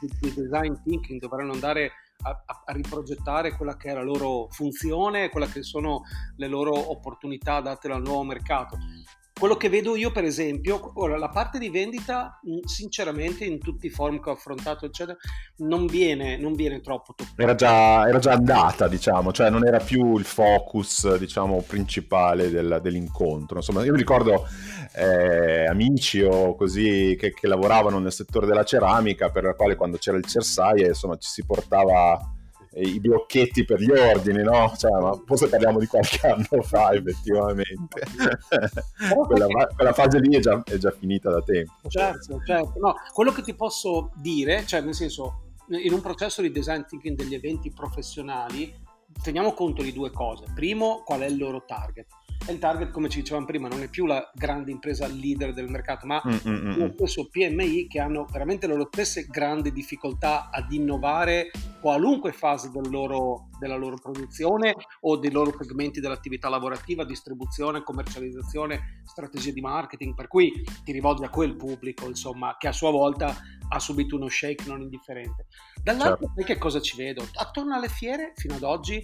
[0.00, 5.46] di design thinking, dovranno andare a, a, riprogettare quella che è la loro funzione, quella
[5.46, 6.02] che sono
[6.38, 8.78] le loro opportunità date dal nuovo mercato
[9.38, 13.90] quello che vedo io, per esempio, ora la parte di vendita, sinceramente, in tutti i
[13.90, 15.16] forum che ho affrontato, eccetera,
[15.58, 17.14] non viene, non viene troppo.
[17.36, 22.78] Era già, era già andata, diciamo, cioè non era più il focus, diciamo, principale del,
[22.80, 23.56] dell'incontro.
[23.56, 24.46] Insomma, io mi ricordo
[24.94, 29.96] eh, amici o così che, che, lavoravano nel settore della ceramica, per la quale quando
[29.96, 32.20] c'era il cersaie, insomma, ci si portava
[32.76, 34.72] i blocchetti per gli ordini, no?
[34.76, 38.02] Cioè, ma forse parliamo di qualche anno fa, effettivamente.
[39.26, 41.88] quella, quella, fase lì è già, è già, finita da tempo.
[41.88, 42.78] Certo, certo.
[42.80, 47.16] No, quello che ti posso dire, cioè, nel senso, in un processo di design thinking
[47.16, 48.74] degli eventi professionali,
[49.22, 50.46] teniamo conto di due cose.
[50.54, 52.06] Primo, qual è il loro target?
[52.46, 55.70] E il target, come ci dicevamo prima, non è più la grande impresa leader del
[55.70, 56.78] mercato, ma mm-hmm.
[56.78, 62.70] lo stesso PMI che hanno veramente le loro stesse grandi difficoltà ad innovare qualunque fase
[62.70, 69.62] del loro, della loro produzione o dei loro segmenti dell'attività lavorativa, distribuzione, commercializzazione, strategie di
[69.62, 70.52] marketing, per cui
[70.84, 73.34] ti rivolgi a quel pubblico, insomma, che a sua volta
[73.68, 75.46] ha subito uno shake non indifferente.
[75.82, 76.42] Dall'altro, certo.
[76.42, 77.26] che cosa ci vedo?
[77.36, 79.02] Attorno alle fiere, fino ad oggi,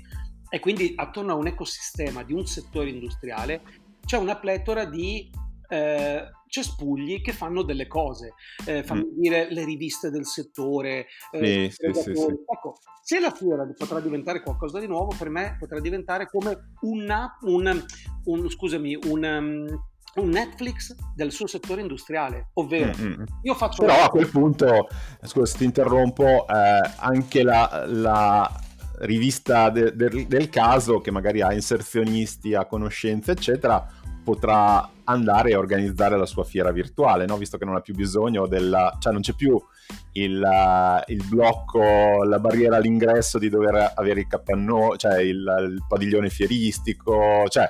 [0.51, 3.63] e quindi attorno a un ecosistema di un settore industriale
[4.05, 5.31] c'è una pletora di
[5.69, 8.35] eh, cespugli che fanno delle cose,
[8.67, 9.21] eh, fanno mm.
[9.21, 11.07] dire le riviste del settore.
[11.31, 15.57] Eh, sì, sì, sì, ecco, se la fiera potrà diventare qualcosa di nuovo, per me
[15.59, 17.85] potrà diventare come una, un,
[18.25, 19.85] un, scusami, un, um,
[20.23, 23.23] un Netflix del suo settore industriale, ovvero mm-hmm.
[23.43, 23.85] io faccio...
[23.85, 24.89] Però a quel punto,
[25.23, 28.61] scusa se ti interrompo, eh, anche la, la
[29.01, 33.87] rivista de, de, del caso che magari ha inserzionisti, ha conoscenze, eccetera,
[34.23, 37.37] potrà andare a organizzare la sua fiera virtuale, no?
[37.37, 38.97] visto che non ha più bisogno della...
[39.01, 39.61] cioè non c'è più
[40.13, 45.85] il, uh, il blocco, la barriera all'ingresso di dover avere il capannone, cioè il, il
[45.89, 47.69] padiglione fieristico, cioè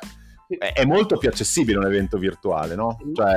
[0.59, 2.99] è molto più accessibile un evento virtuale, no?
[3.15, 3.37] Cioè,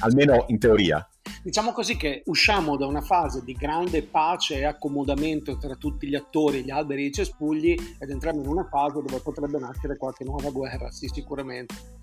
[0.00, 1.06] almeno in teoria.
[1.44, 6.14] Diciamo così che usciamo da una fase di grande pace e accomodamento tra tutti gli
[6.14, 10.22] attori, gli alberi e i cespugli ed entriamo in una fase dove potrebbe nascere qualche
[10.22, 12.01] nuova guerra, sì, sicuramente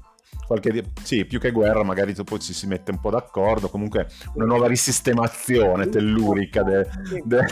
[0.49, 3.69] qualche, sì, più che guerra, magari dopo ci si mette un po' d'accordo.
[3.69, 6.87] Comunque, una nuova risistemazione tellurica de,
[7.23, 7.45] de,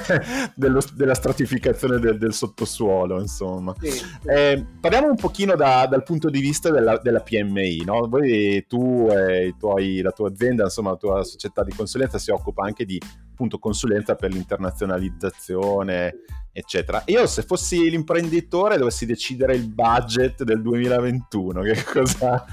[0.56, 3.76] dello, della stratificazione del, del sottosuolo, insomma.
[4.26, 8.08] Eh, parliamo un pochino da, dal punto di vista della, della PMI, no?
[8.08, 12.64] Voi, tu e tuoi, la tua azienda, insomma, la tua società di consulenza si occupa
[12.66, 13.00] anche di
[13.32, 16.16] appunto consulenza per l'internazionalizzazione,
[16.58, 17.04] eccetera.
[17.06, 22.44] Io se fossi l'imprenditore dovessi decidere il budget del 2021, che cosa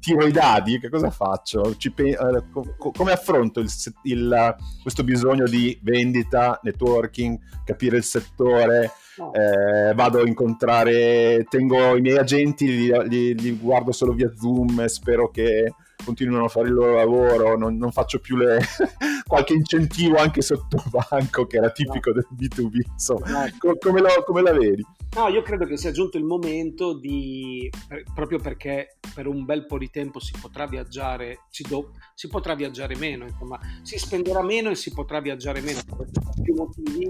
[0.00, 1.76] tiro i dadi, che cosa faccio?
[1.94, 3.70] Pe- eh, co- come affronto il,
[4.02, 8.90] il, questo bisogno di vendita, networking, capire il settore?
[9.32, 14.80] Eh, vado a incontrare, tengo i miei agenti, li, li, li guardo solo via Zoom
[14.80, 15.72] e spero che
[16.04, 18.58] continuano a fare il loro lavoro, non, non faccio più le...
[19.26, 22.14] qualche incentivo anche sotto banco che era tipico no.
[22.14, 23.50] del B2B, insomma, no.
[23.78, 24.84] come, lo, come, la vedi?
[25.16, 27.70] No, io credo che sia giunto il momento di,
[28.14, 32.96] proprio perché per un bel po' di tempo si potrà viaggiare, do, si potrà viaggiare
[32.96, 36.08] meno, insomma, si spenderà meno e si potrà viaggiare meno per
[36.42, 37.06] più motivi,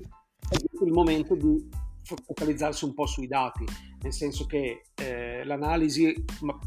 [0.49, 1.69] è giunto il momento di
[2.03, 3.65] focalizzarsi un po' sui dati,
[4.07, 6.15] nel senso che eh, l'analisi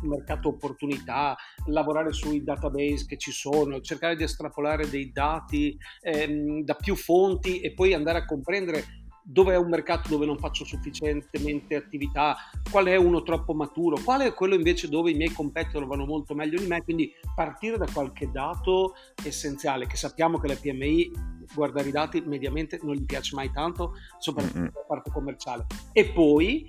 [0.02, 6.73] mercato opportunità, lavorare sui database che ci sono, cercare di estrapolare dei dati ehm, da
[6.73, 8.84] più fonti e poi andare a comprendere
[9.23, 12.36] dove è un mercato dove non faccio sufficientemente attività,
[12.69, 16.34] qual è uno troppo maturo, qual è quello invece dove i miei competitor vanno molto
[16.34, 21.12] meglio di me, quindi partire da qualche dato essenziale, che sappiamo che le PMI,
[21.54, 24.69] guardare i dati mediamente non gli piace mai tanto, soprattutto mm-hmm.
[24.73, 25.67] la parte commerciale.
[25.93, 26.67] E poi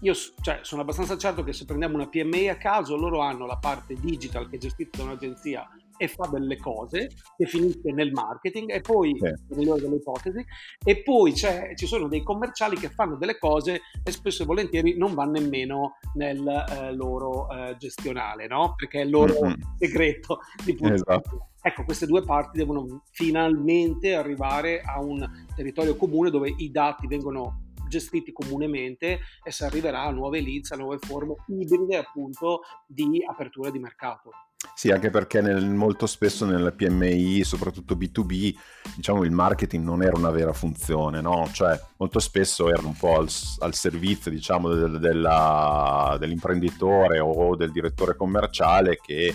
[0.00, 3.56] io cioè, sono abbastanza certo che se prendiamo una PMI a caso, loro hanno la
[3.56, 5.68] parte digital che è gestita da un'agenzia
[6.00, 9.54] e fa delle cose che finisce nel marketing e poi sì.
[9.54, 10.42] migliore delle ipotesi
[10.82, 15.12] e poi ci sono dei commerciali che fanno delle cose e spesso e volentieri non
[15.12, 18.72] vanno nemmeno nel eh, loro eh, gestionale no?
[18.76, 19.60] perché è il loro mm-hmm.
[19.76, 21.48] segreto di esatto.
[21.62, 27.69] Ecco, queste due parti devono finalmente arrivare a un territorio comune dove i dati vengono
[27.90, 33.68] gestiti comunemente e si arriverà a nuove leads, a nuove forme ibride appunto di apertura
[33.70, 34.30] di mercato.
[34.74, 38.54] Sì, anche perché nel, molto spesso nelle PMI, soprattutto B2B,
[38.94, 41.48] diciamo il marketing non era una vera funzione, no?
[41.50, 43.28] Cioè, molto spesso era un po' al,
[43.60, 49.34] al servizio, diciamo, del, della, dell'imprenditore o del direttore commerciale che,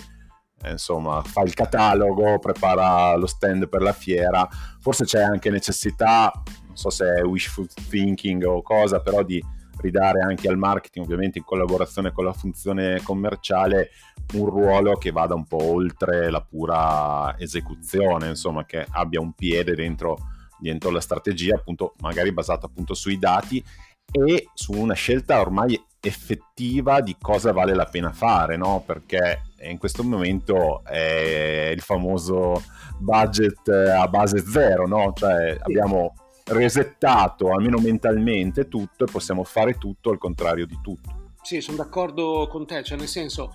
[0.62, 4.48] eh, insomma, fa il catalogo, prepara lo stand per la fiera.
[4.80, 6.32] Forse c'è anche necessità,
[6.76, 9.42] so se è wishful thinking o cosa, però di
[9.78, 13.90] ridare anche al marketing, ovviamente in collaborazione con la funzione commerciale,
[14.34, 19.74] un ruolo che vada un po' oltre la pura esecuzione, insomma, che abbia un piede
[19.74, 20.16] dentro,
[20.58, 23.62] dentro la strategia, appunto, magari basata appunto sui dati
[24.10, 28.82] e su una scelta ormai effettiva di cosa vale la pena fare, no?
[28.86, 32.62] Perché in questo momento è il famoso
[32.98, 35.12] budget a base zero, no?
[35.14, 36.14] Cioè abbiamo
[36.46, 41.32] resettato almeno mentalmente tutto e possiamo fare tutto al contrario di tutto.
[41.42, 43.52] Sì, sono d'accordo con te, cioè nel senso,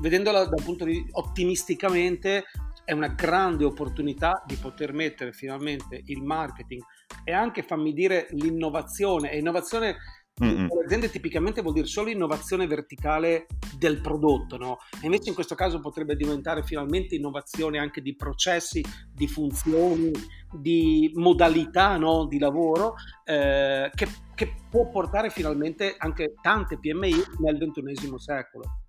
[0.00, 2.44] vedendola da un punto di vista ottimisticamente,
[2.84, 6.82] è una grande opportunità di poter mettere finalmente il marketing
[7.24, 9.32] e anche, fammi dire, l'innovazione.
[9.32, 9.96] E innovazione
[10.42, 10.66] Mm-mm.
[10.66, 13.46] Per aziende tipicamente vuol dire solo innovazione verticale
[13.78, 14.78] del prodotto, no?
[15.00, 20.10] E invece in questo caso potrebbe diventare finalmente innovazione anche di processi, di funzioni,
[20.52, 22.26] di modalità no?
[22.26, 22.94] di lavoro
[23.24, 28.80] eh, che, che può portare finalmente anche tante PMI nel ventunesimo secolo.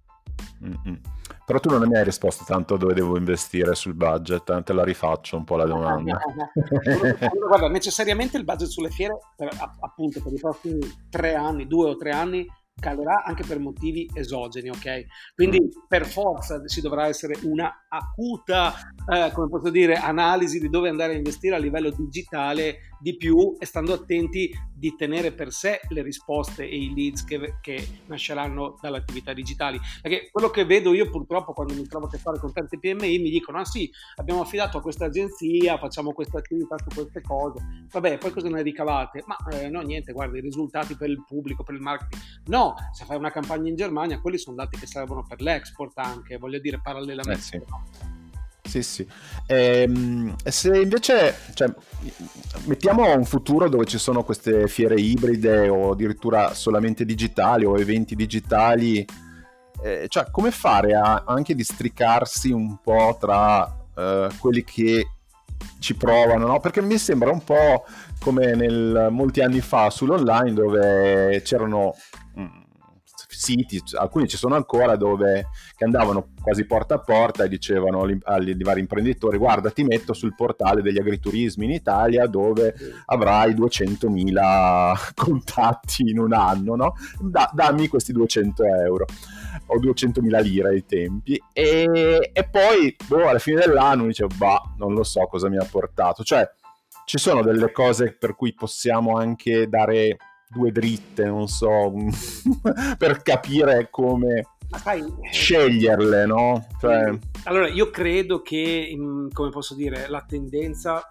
[0.63, 0.99] Mm-mm.
[1.45, 5.38] Però tu non mi hai risposto tanto dove devo investire sul budget, te la rifaccio
[5.38, 6.19] un po' la domanda.
[6.25, 10.79] allora, guarda, necessariamente il budget sulle fiere, per, appunto per i prossimi
[11.10, 15.05] tre anni, due o tre anni, calerà anche per motivi esogeni, ok?
[15.34, 15.86] Quindi mm.
[15.88, 18.73] per forza ci dovrà essere una acuta,
[19.08, 23.55] eh, come posso dire, analisi di dove andare a investire a livello digitale di più
[23.60, 28.77] e stando attenti di tenere per sé le risposte e i leads che, che nasceranno
[28.81, 29.79] dalle attività digitali.
[30.01, 33.19] Perché quello che vedo io purtroppo quando mi trovo a che fare con tante PMI
[33.19, 37.60] mi dicono, ah sì, abbiamo affidato a questa agenzia, facciamo questa attività su queste cose,
[37.91, 39.23] vabbè, poi cosa ne ricavate?
[39.25, 42.21] Ma eh, no, niente, guarda, i risultati per il pubblico, per il marketing.
[42.45, 46.38] No, se fai una campagna in Germania, quelli sono dati che servono per l'export anche,
[46.38, 47.58] voglio dire, parallelamente.
[47.58, 48.24] Eh sì.
[48.65, 49.08] Sì, sì.
[49.47, 51.71] Ehm, se invece, cioè,
[52.65, 58.15] mettiamo un futuro dove ci sono queste fiere ibride o addirittura solamente digitali o eventi
[58.15, 59.06] digitali,
[59.84, 65.10] eh, cioè come fare a anche districarsi un po' tra eh, quelli che
[65.80, 66.60] ci provano, no?
[66.60, 67.86] Perché mi sembra un po'
[68.19, 71.93] come nel, molti anni fa sull'online dove c'erano
[73.35, 75.47] siti, alcuni ci sono ancora, dove
[75.79, 80.81] andavano quasi porta a porta e dicevano agli vari imprenditori guarda ti metto sul portale
[80.81, 82.73] degli agriturismi in Italia dove
[83.05, 86.93] avrai 200.000 contatti in un anno, no?
[87.19, 89.05] Da, dammi questi 200 euro
[89.67, 94.93] o 200.000 lire ai tempi e, e poi boh, alla fine dell'anno dicevo bah non
[94.93, 96.47] lo so cosa mi ha portato cioè
[97.05, 100.17] ci sono delle cose per cui possiamo anche dare
[100.55, 101.93] due dritte, non so,
[102.97, 106.65] per capire come sai, sceglierle, no?
[106.79, 107.17] Cioè...
[107.43, 108.95] Allora, io credo che,
[109.31, 111.07] come posso dire, la tendenza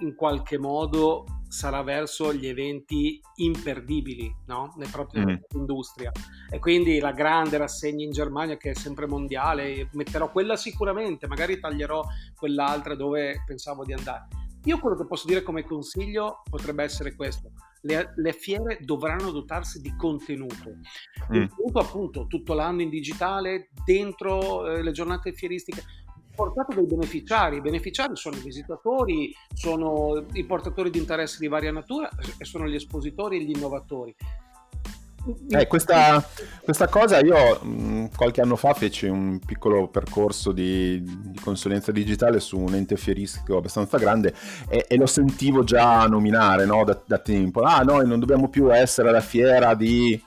[0.00, 4.72] in qualche modo sarà verso gli eventi imperdibili no?
[4.78, 5.34] nel proprio mm.
[5.50, 6.10] industria
[6.50, 11.60] e quindi la grande rassegna in Germania che è sempre mondiale metterò quella sicuramente magari
[11.60, 12.02] taglierò
[12.34, 14.28] quell'altra dove pensavo di andare
[14.64, 17.50] io quello che posso dire come consiglio potrebbe essere questo.
[17.84, 20.76] Le, le fiere dovranno dotarsi di contenuto.
[21.32, 21.46] Mm.
[21.46, 25.82] Contenuto appunto tutto l'anno in digitale, dentro eh, le giornate fieristiche,
[26.34, 27.56] portato dai beneficiari.
[27.56, 32.66] I beneficiari sono i visitatori, sono i portatori di interesse di varia natura e sono
[32.66, 34.14] gli espositori e gli innovatori.
[35.50, 36.24] Eh, questa,
[36.64, 42.40] questa, cosa io mh, qualche anno fa feci un piccolo percorso di, di consulenza digitale
[42.40, 44.34] su un ente fieristico abbastanza grande
[44.68, 47.60] e, e lo sentivo già nominare no, da, da, tempo.
[47.60, 50.20] Ah, noi non dobbiamo più essere alla fiera di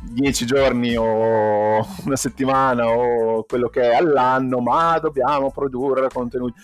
[0.00, 6.54] dieci giorni o una settimana o quello che è all'anno, ma dobbiamo produrre contenuti.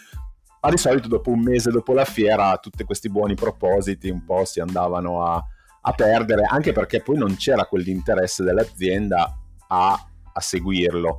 [0.61, 4.44] Ma di solito dopo un mese dopo la fiera tutti questi buoni propositi un po'
[4.44, 5.44] si andavano a
[5.88, 9.33] a perdere, anche perché poi non c'era quell'interesse dell'azienda
[9.68, 11.16] a, a seguirlo,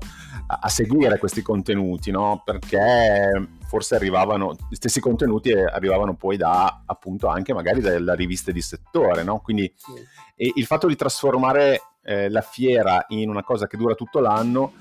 [0.47, 2.41] a, a, seguire questi contenuti, no?
[2.43, 3.29] Perché
[3.65, 9.23] forse arrivavano, gli stessi contenuti arrivavano poi da appunto anche magari dalle riviste di settore,
[9.23, 9.39] no?
[9.39, 10.51] Quindi sì.
[10.55, 14.73] il fatto di trasformare eh, la fiera in una cosa che dura tutto l'anno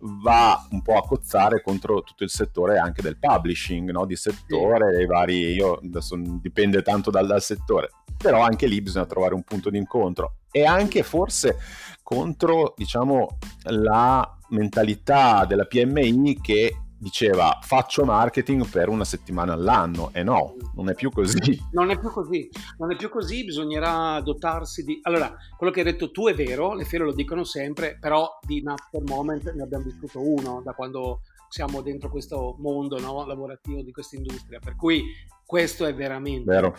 [0.00, 4.04] va un po' a cozzare contro tutto il settore anche del publishing, no?
[4.04, 5.06] di settore, sì.
[5.06, 9.70] vari, io adesso dipende tanto dal, dal, settore, però anche lì bisogna trovare un punto
[9.70, 11.56] di incontro e anche forse
[12.02, 20.22] contro, diciamo, la mentalità della PMI che diceva faccio marketing per una settimana all'anno e
[20.22, 21.36] no, non è più così.
[21.70, 24.98] Non è più così, non è più così, bisognerà dotarsi di...
[25.02, 28.62] Allora, quello che hai detto tu è vero, le fiere lo dicono sempre, però di
[28.62, 33.92] Napster Moment ne abbiamo vissuto uno da quando siamo dentro questo mondo no, lavorativo di
[33.92, 35.04] questa industria, per cui
[35.44, 36.74] questo è veramente, vero.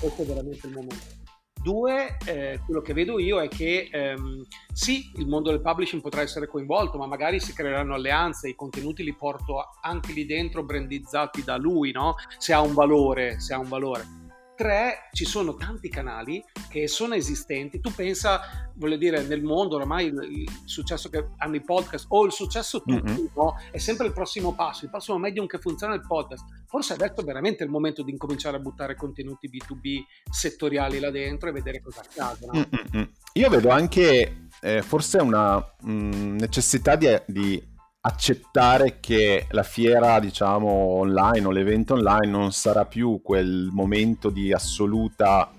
[0.00, 1.17] questo è veramente il momento.
[1.62, 6.22] Due, eh, quello che vedo io è che ehm, sì, il mondo del publishing potrà
[6.22, 11.42] essere coinvolto, ma magari si creeranno alleanze, i contenuti li porto anche lì dentro brandizzati
[11.42, 12.14] da lui, no?
[12.38, 14.17] Se ha un valore, se ha un valore.
[14.58, 17.78] Tre, ci sono tanti canali che sono esistenti.
[17.78, 18.40] Tu pensa,
[18.74, 22.82] voglio dire, nel mondo oramai il, il successo che hanno i podcast o il successo
[22.82, 23.26] tutti, mm-hmm.
[23.36, 23.54] no?
[23.70, 26.44] È sempre il prossimo passo, il prossimo medium che funziona è il podcast.
[26.66, 31.50] Forse adesso è veramente il momento di incominciare a buttare contenuti B2B settoriali là dentro
[31.50, 32.46] e vedere cosa accade.
[32.46, 32.66] No?
[32.94, 33.08] Mm-hmm.
[33.34, 40.20] Io vedo anche eh, forse una mh, mm, necessità di, di accettare che la fiera,
[40.20, 45.50] diciamo, online o l'evento online non sarà più quel momento di assoluta,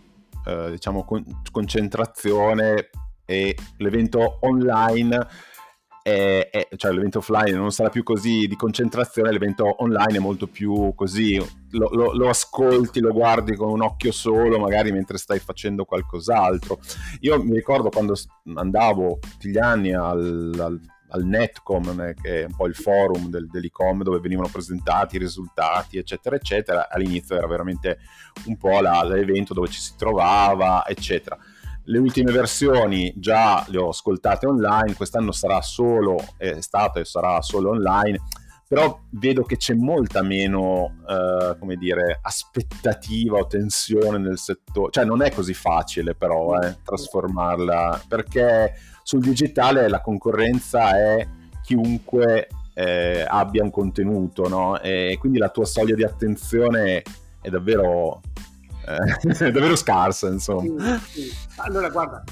[0.45, 2.89] eh, diciamo, con- concentrazione
[3.25, 5.27] e l'evento online
[6.01, 10.47] è, è, cioè l'evento offline non sarà più così di concentrazione, l'evento online è molto
[10.47, 11.35] più così,
[11.71, 16.79] lo, lo, lo, ascolti, lo guardi con un occhio solo, magari mentre stai facendo qualcos'altro.
[17.21, 18.15] Io mi ricordo quando
[18.55, 23.47] andavo tutti gli anni al, al al Netcom, che è un po' il forum del,
[23.47, 26.89] dell'e-com dove venivano presentati i risultati, eccetera, eccetera.
[26.89, 27.99] All'inizio era veramente
[28.45, 31.37] un po' la, l'evento dove ci si trovava, eccetera.
[31.85, 37.41] Le ultime versioni già le ho ascoltate online, quest'anno sarà solo, è stato e sarà
[37.41, 38.19] solo online,
[38.69, 45.05] però vedo che c'è molta meno, eh, come dire, aspettativa o tensione nel settore, cioè
[45.05, 51.27] non è così facile però eh, trasformarla, perché sul digitale la concorrenza è
[51.63, 54.79] chiunque eh, abbia un contenuto, no?
[54.79, 57.01] E quindi la tua soglia di attenzione
[57.41, 58.21] è davvero
[58.89, 60.99] eh, davvero scarsa, insomma.
[60.99, 61.33] Sì, sì.
[61.57, 62.23] Allora, guarda,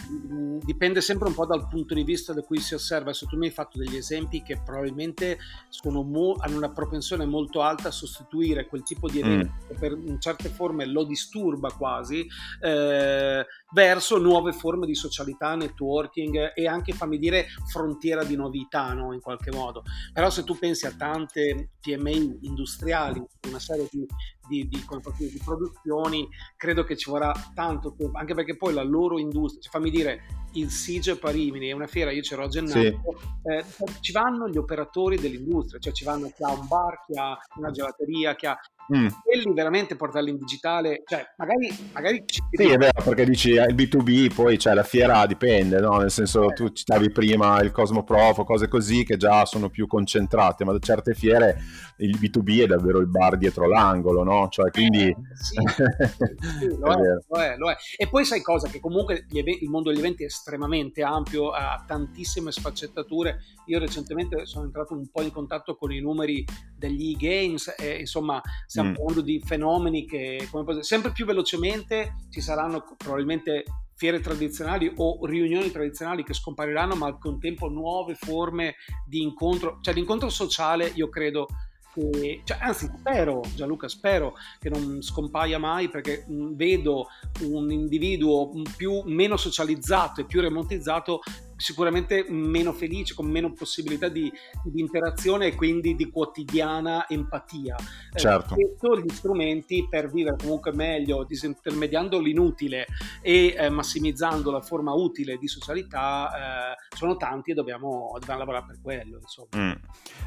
[0.63, 3.13] dipende sempre un po' dal punto di vista da cui si osserva.
[3.13, 5.37] Se tu mi hai fatto degli esempi che probabilmente
[5.83, 9.67] mo- hanno una propensione molto alta a sostituire quel tipo di evento mm.
[9.67, 12.25] che per in certe forme lo disturba quasi,
[12.61, 19.13] eh, verso nuove forme di socialità, networking e anche, fammi dire, frontiera di novità, no?
[19.13, 19.83] in qualche modo.
[20.13, 24.05] Però se tu pensi a tante PMI industriali, una serie di
[24.47, 29.19] di, di, di, produzioni, credo che ci vorrà tanto tempo, anche perché poi la loro
[29.19, 33.01] industria, cioè fammi dire, il SIGE Parimini è una fiera, io c'ero a gennaio,
[33.43, 33.51] sì.
[33.51, 33.65] eh,
[33.99, 37.71] ci vanno gli operatori dell'industria, cioè ci vanno chi ha un bar, chi ha una
[37.71, 38.57] gelateria, chi ha
[38.95, 39.07] Mm.
[39.21, 42.41] Quelli veramente portarli in digitale, cioè magari, magari ci...
[42.51, 45.97] Sì, è vero, perché dici il B2B, poi cioè, la fiera dipende, no?
[45.97, 46.53] Nel senso, eh.
[46.53, 50.79] tu citavi prima il Cosmoprof o cose così che già sono più concentrate, ma da
[50.79, 51.57] certe fiere
[51.97, 54.47] il B2B è davvero il bar dietro l'angolo, no?
[54.49, 55.07] Cioè, quindi...
[55.07, 55.55] Eh, sì,
[56.59, 56.97] sì, lo, è,
[57.27, 58.69] lo, è, lo, è, E poi sai cosa?
[58.69, 63.39] Che comunque eventi, il mondo degli eventi è estremamente ampio, ha tantissime sfaccettature.
[63.65, 66.45] Io recentemente sono entrato un po' in contatto con i numeri
[66.77, 68.41] degli e-games e insomma
[68.77, 68.93] stiamo mm.
[68.93, 73.63] parlando di fenomeni che come, sempre più velocemente ci saranno probabilmente
[73.95, 78.75] fiere tradizionali o riunioni tradizionali che scompariranno, ma al contempo nuove forme
[79.07, 81.47] di incontro, cioè l'incontro sociale io credo
[81.91, 87.07] che, cioè, anzi spero Gianluca, spero che non scompaia mai perché vedo
[87.41, 91.21] un individuo più, meno socializzato e più remotizzato
[91.57, 94.31] sicuramente meno felice, con meno possibilità di,
[94.63, 97.75] di interazione e quindi di quotidiana empatia.
[98.13, 98.55] Eh, certo.
[98.55, 102.85] Eh, gli strumenti per vivere comunque meglio, disintermediando l'inutile
[103.21, 106.29] e eh, massimizzando la forma utile di socialità,
[106.71, 109.19] eh, sono tanti e dobbiamo, dobbiamo, lavorare per quello.
[109.57, 109.71] Mm.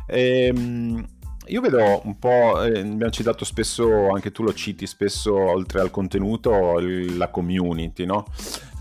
[0.07, 5.81] Ehm io vedo un po', eh, abbiamo citato spesso, anche tu lo citi spesso, oltre
[5.81, 8.25] al contenuto, il, la community, no?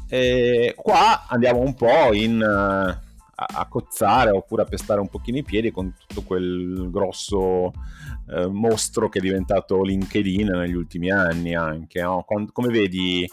[0.09, 2.89] E qua andiamo un po' in, uh,
[3.35, 7.37] a, a, cozzare oppure a pestare un pochino i piedi con tutto quel grosso
[8.27, 12.23] uh, mostro che è diventato LinkedIn negli ultimi anni anche, no?
[12.25, 13.27] Quando, come vedi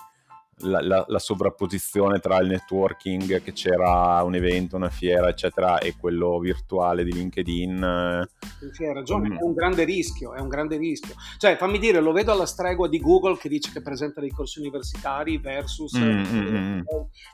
[0.61, 5.95] la, la, la, sovrapposizione tra il networking che c'era un evento, una fiera, eccetera, e
[5.99, 8.27] quello virtuale di LinkedIn.
[8.73, 9.37] Sì, hai ragione, mm.
[9.37, 11.15] è un grande rischio, è un grande rischio.
[11.37, 14.61] Cioè, fammi dire, lo vedo alla stregua di Google che dice che presenta dei corsi
[14.61, 16.81] universitari versus mm, mm, mm, mm.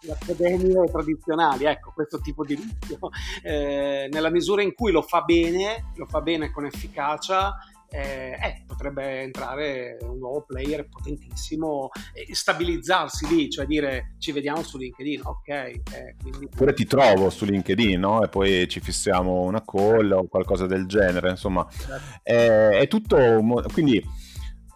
[0.00, 1.64] le accademie tradizionali.
[1.64, 2.98] Ecco, questo tipo di rischio.
[3.42, 7.54] Eh, nella misura in cui lo fa bene, lo fa bene con efficacia,
[7.93, 14.62] eh, eh, potrebbe entrare un nuovo player potentissimo e stabilizzarsi lì, cioè dire ci vediamo
[14.62, 15.49] su LinkedIn, ok.
[15.49, 15.82] Eh,
[16.20, 16.47] quindi...
[16.47, 18.22] Oppure ti trovo su LinkedIn, no?
[18.22, 21.66] E poi ci fissiamo una call o qualcosa del genere, insomma.
[21.70, 22.20] Certo.
[22.22, 23.40] È, è tutto...
[23.72, 24.03] Quindi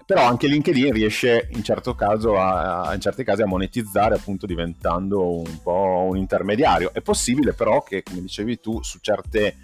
[0.06, 5.38] però anche LinkedIn riesce in, certo caso a, in certi casi a monetizzare appunto diventando
[5.38, 6.92] un po' un intermediario.
[6.92, 9.56] È possibile però che, come dicevi tu, su certe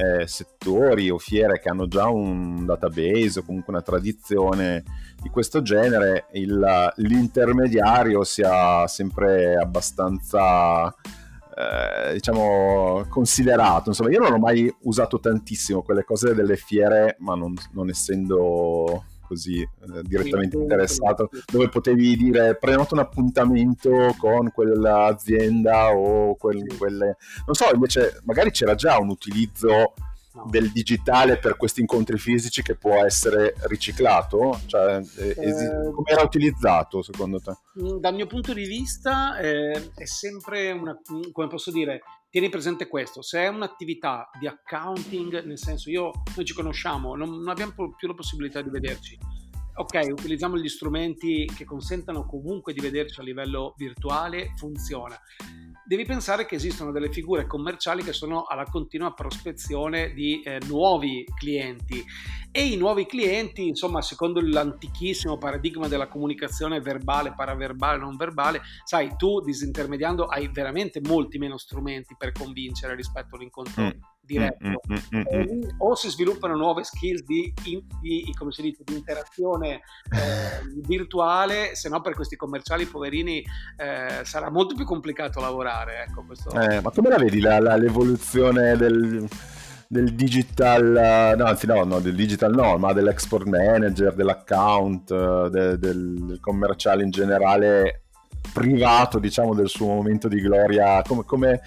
[0.00, 4.82] eh, settori o fiere che hanno già un database o comunque una tradizione
[5.20, 13.90] di questo genere, il, l'intermediario sia sempre abbastanza eh, diciamo considerato.
[13.90, 19.04] Insomma, io non ho mai usato tantissimo quelle cose delle fiere, ma non, non essendo
[19.30, 26.76] così eh, direttamente sì, interessato, dove potevi dire prenoto un appuntamento con quell'azienda o quel,
[26.76, 27.16] quelle...
[27.46, 29.94] Non so, invece magari c'era già un utilizzo
[30.32, 30.46] no.
[30.50, 34.60] del digitale per questi incontri fisici che può essere riciclato?
[34.66, 37.52] Cioè, eh, eh, come era utilizzato secondo te?
[38.00, 40.98] Dal mio punto di vista eh, è sempre una,
[41.30, 42.00] come posso dire,
[42.30, 47.28] tieni presente questo, se è un'attività di accounting, nel senso io, noi ci conosciamo, non,
[47.28, 49.18] non abbiamo più la possibilità di vederci,
[49.74, 55.20] ok, utilizziamo gli strumenti che consentano comunque di vederci a livello virtuale, funziona
[55.90, 61.24] devi pensare che esistono delle figure commerciali che sono alla continua prospezione di eh, nuovi
[61.36, 62.00] clienti.
[62.52, 69.16] E i nuovi clienti, insomma, secondo l'antichissimo paradigma della comunicazione verbale, paraverbale, non verbale, sai,
[69.16, 73.88] tu disintermediando hai veramente molti meno strumenti per convincere rispetto all'incontro mm
[74.20, 79.80] diretto, mm, mm, mm, o si sviluppano nuove skills di, di, di, dice, di interazione
[80.12, 83.44] eh, virtuale, se no per questi commerciali poverini
[83.76, 86.06] eh, sarà molto più complicato lavorare.
[86.08, 86.50] Ecco, questo...
[86.60, 89.26] eh, ma come la vedi la, la, l'evoluzione del,
[89.88, 96.38] del digital, no, anzi no, no, del digital no, ma dell'export manager, dell'account, de, del
[96.40, 98.04] commerciale in generale
[98.52, 101.60] privato, diciamo, del suo momento di gloria, come, come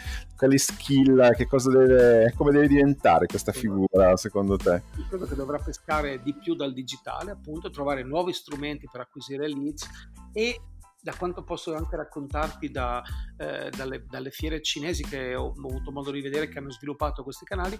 [0.43, 4.81] quali skill, che cosa deve, come deve diventare questa figura secondo te?
[4.97, 9.47] Io credo che dovrà pescare di più dal digitale, appunto, trovare nuovi strumenti per acquisire
[9.47, 9.87] leads
[10.33, 10.59] e
[11.01, 13.01] da quanto posso anche raccontarti da,
[13.37, 17.23] eh, dalle, dalle, fiere cinesi che ho, ho, avuto modo di vedere che hanno sviluppato
[17.23, 17.77] questi canali,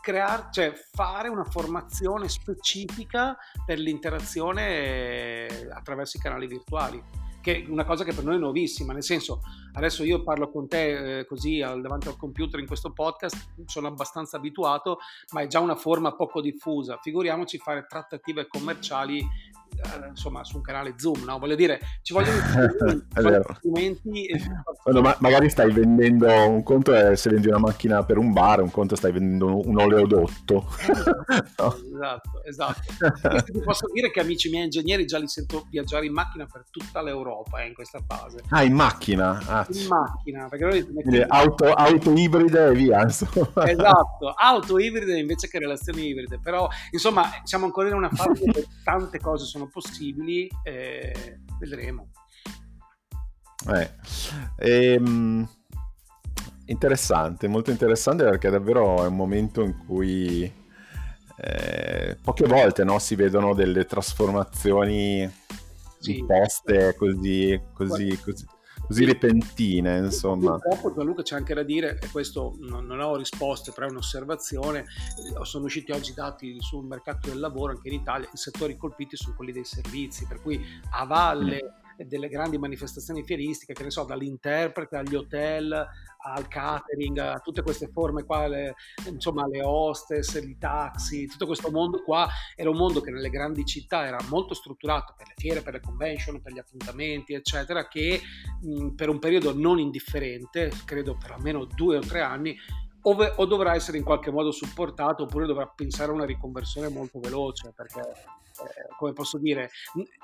[0.00, 7.02] creare, cioè fare una formazione specifica per l'interazione eh, attraverso i canali virtuali
[7.46, 9.40] che è una cosa che per noi è nuovissima, nel senso
[9.74, 13.86] adesso io parlo con te eh, così al, davanti al computer in questo podcast, sono
[13.86, 14.98] abbastanza abituato,
[15.30, 19.24] ma è già una forma poco diffusa, figuriamoci fare trattative commerciali
[20.08, 21.38] insomma su un canale Zoom, no?
[21.38, 22.38] Voglio dire, ci vogliono
[23.56, 24.26] strumenti.
[24.26, 24.40] E...
[24.82, 28.62] Quando ma- magari stai vendendo un conto è se vendi una macchina per un bar,
[28.62, 30.66] un conto stai vendendo un oleodotto.
[30.78, 32.42] Esatto, no?
[32.44, 32.80] esatto.
[32.94, 33.52] esatto.
[33.52, 37.02] ti posso dire che amici miei ingegneri già li sento viaggiare in macchina per tutta
[37.02, 38.42] l'Europa eh, in questa fase.
[38.50, 39.40] Ah, in macchina?
[39.46, 43.02] Ah, in macchina, perché noi Quindi, auto, auto ibride e via.
[43.02, 43.68] Insomma.
[43.68, 48.66] Esatto, auto ibride invece che relazioni ibride, però insomma siamo ancora in una fase dove
[48.82, 52.10] tante cose sono sono possibili, eh, vedremo.
[53.72, 53.90] Eh.
[54.58, 55.48] Ehm,
[56.66, 60.44] interessante, molto interessante perché davvero è un momento in cui
[61.38, 65.28] eh, poche volte no, si vedono delle trasformazioni
[65.98, 66.18] sì.
[66.18, 68.46] imposte così, così, così,
[68.86, 70.58] così repentine, insomma.
[70.58, 74.80] Purtroppo Gianluca c'è anche da dire, e questo non, non ho risposte, però è un'osservazione,
[74.80, 79.16] eh, sono usciti oggi dati sul mercato del lavoro anche in Italia, i settori colpiti
[79.16, 84.04] sono quelli dei servizi, per cui a valle delle grandi manifestazioni fieristiche, che ne so,
[84.04, 85.86] dall'interprete agli hotel
[86.18, 88.74] al catering, a tutte queste forme qua, le,
[89.08, 92.28] insomma le hostess, i taxi, tutto questo mondo qua.
[92.56, 95.80] Era un mondo che nelle grandi città era molto strutturato per le fiere, per le
[95.80, 98.20] convention, per gli appuntamenti, eccetera, che
[98.60, 102.56] mh, per un periodo non indifferente, credo per almeno due o tre anni,
[103.08, 107.20] o, o dovrà essere in qualche modo supportato oppure dovrà pensare a una riconversione molto
[107.20, 109.70] veloce perché eh, come posso dire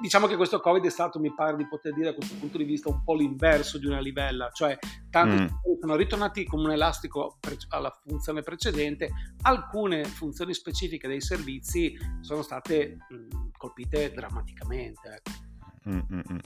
[0.00, 2.64] diciamo che questo covid è stato mi pare di poter dire da questo punto di
[2.64, 4.76] vista un po' l'inverso di una livella cioè
[5.10, 5.78] tanti mm.
[5.80, 9.10] sono ritornati come un elastico pre- alla funzione precedente
[9.42, 15.90] alcune funzioni specifiche dei servizi sono state mh, colpite drammaticamente ecco.
[15.90, 16.38] mm, mm, mm.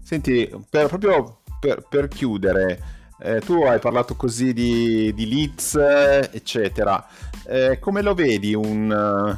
[0.00, 5.74] senti per, proprio per, per chiudere eh, tu hai parlato così di, di leads,
[6.32, 7.06] eccetera.
[7.46, 9.36] Eh, come lo vedi un,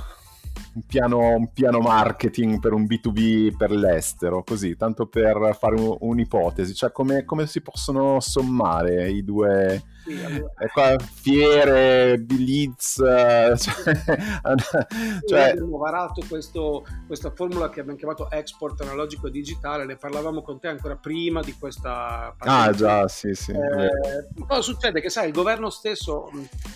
[0.78, 4.42] un, piano, un, piano, marketing per un B2B per l'estero?
[4.44, 10.22] Così, tanto per fare un, un'ipotesi, cioè come, come, si possono sommare i due sì,
[10.24, 10.92] allora.
[10.92, 12.94] eh, fiere, leads?
[12.96, 13.54] Cioè,
[15.26, 15.50] cioè...
[15.50, 20.60] Abbiamo varato questo, questa formula che abbiamo chiamato export analogico e digitale, ne parlavamo con
[20.60, 22.62] te ancora prima di questa partita.
[22.62, 23.52] Ah già, sì, sì.
[23.52, 25.00] Eh, cosa succede?
[25.00, 26.30] Che sai, il governo stesso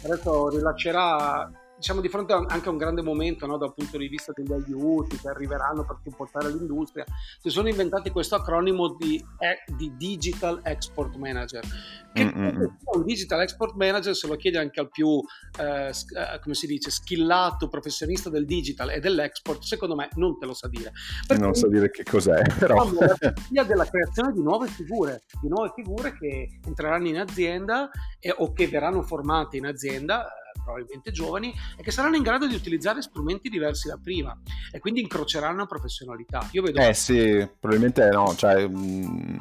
[0.04, 1.50] adesso rilascerà
[1.82, 5.18] diciamo di fronte anche a un grande momento no, dal punto di vista degli aiuti
[5.18, 7.04] che arriveranno per supportare l'industria,
[7.40, 9.22] si sono inventati questo acronimo di,
[9.76, 11.60] di Digital Export Manager.
[12.12, 12.64] Che mm-hmm.
[12.94, 15.20] un Digital Export Manager se lo chiede anche al più,
[15.58, 20.46] eh, eh, come si dice, skillato professionista del digital e dell'export, secondo me non te
[20.46, 20.92] lo sa dire.
[21.26, 22.88] Perché non sa dire che cos'è, però.
[23.50, 28.52] La della creazione di nuove figure, di nuove figure che entreranno in azienda e, o
[28.52, 30.28] che verranno formate in azienda
[30.62, 34.36] probabilmente giovani e che saranno in grado di utilizzare strumenti diversi da prima
[34.70, 36.48] e quindi incroceranno professionalità.
[36.52, 36.80] Io vedo...
[36.80, 39.36] Eh sì, probabilmente no, cioè mm,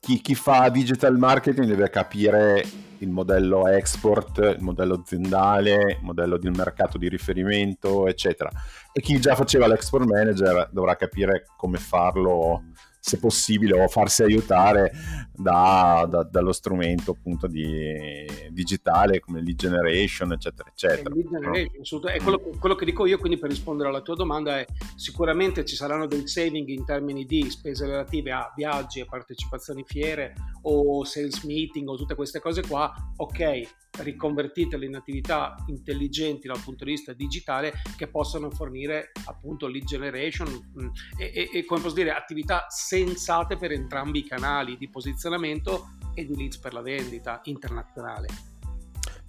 [0.00, 2.64] chi, chi fa digital marketing deve capire
[2.98, 8.50] il modello export, il modello aziendale, il modello del mercato di riferimento, eccetera.
[8.92, 12.62] E chi già faceva l'export manager dovrà capire come farlo
[13.04, 14.92] se possibile, o farsi aiutare
[15.34, 21.12] da, da, dallo strumento appunto di, digitale come lead generation, eccetera, eccetera.
[21.12, 24.66] Lead generation, è quello, quello, che dico io, quindi per rispondere alla tua domanda è
[24.94, 30.34] sicuramente ci saranno dei saving in termini di spese relative a viaggi e partecipazioni fiere
[30.62, 36.84] o sales meeting o tutte queste cose qua, ok, riconvertitele in attività intelligenti dal punto
[36.84, 40.88] di vista digitale che possano fornire appunto lead generation mh, mm,
[41.18, 46.36] e, e, come posso dire attività sensate per entrambi i canali di posizionamento e di
[46.36, 48.51] leads per la vendita internazionale.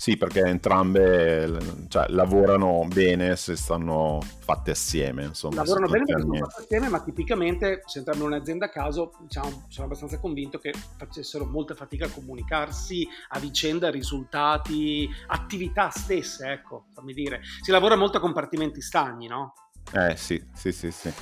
[0.03, 5.23] Sì, perché entrambe cioè, lavorano bene se stanno fatte assieme.
[5.23, 9.13] Insomma, lavorano bene perché sono fatte assieme, ma tipicamente se entriamo in un'azienda a caso,
[9.21, 16.51] diciamo, sono abbastanza convinto che facessero molta fatica a comunicarsi a vicenda risultati, attività stesse,
[16.51, 17.39] ecco, fammi dire.
[17.61, 19.53] Si lavora molto a compartimenti stagni, no?
[19.93, 21.13] Eh sì, sì, sì, sì.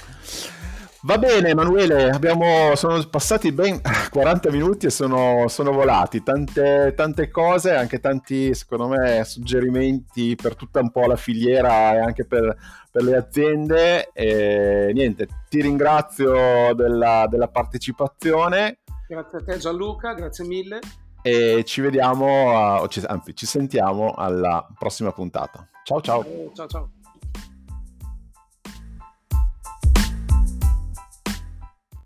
[1.04, 3.82] Va bene Emanuele, abbiamo, sono passati ben
[4.12, 10.56] 40 minuti e sono, sono, volati, tante, tante cose, anche tanti secondo me suggerimenti per
[10.56, 12.56] tutta un po' la filiera e anche per,
[12.92, 14.12] per le aziende.
[14.14, 18.82] E niente, ti ringrazio della, della partecipazione.
[19.08, 20.80] Grazie a te Gianluca, grazie mille.
[21.24, 25.68] E ci vediamo, anzi ci sentiamo alla prossima puntata.
[25.84, 26.24] Ciao ciao.
[26.54, 26.92] Ciao ciao.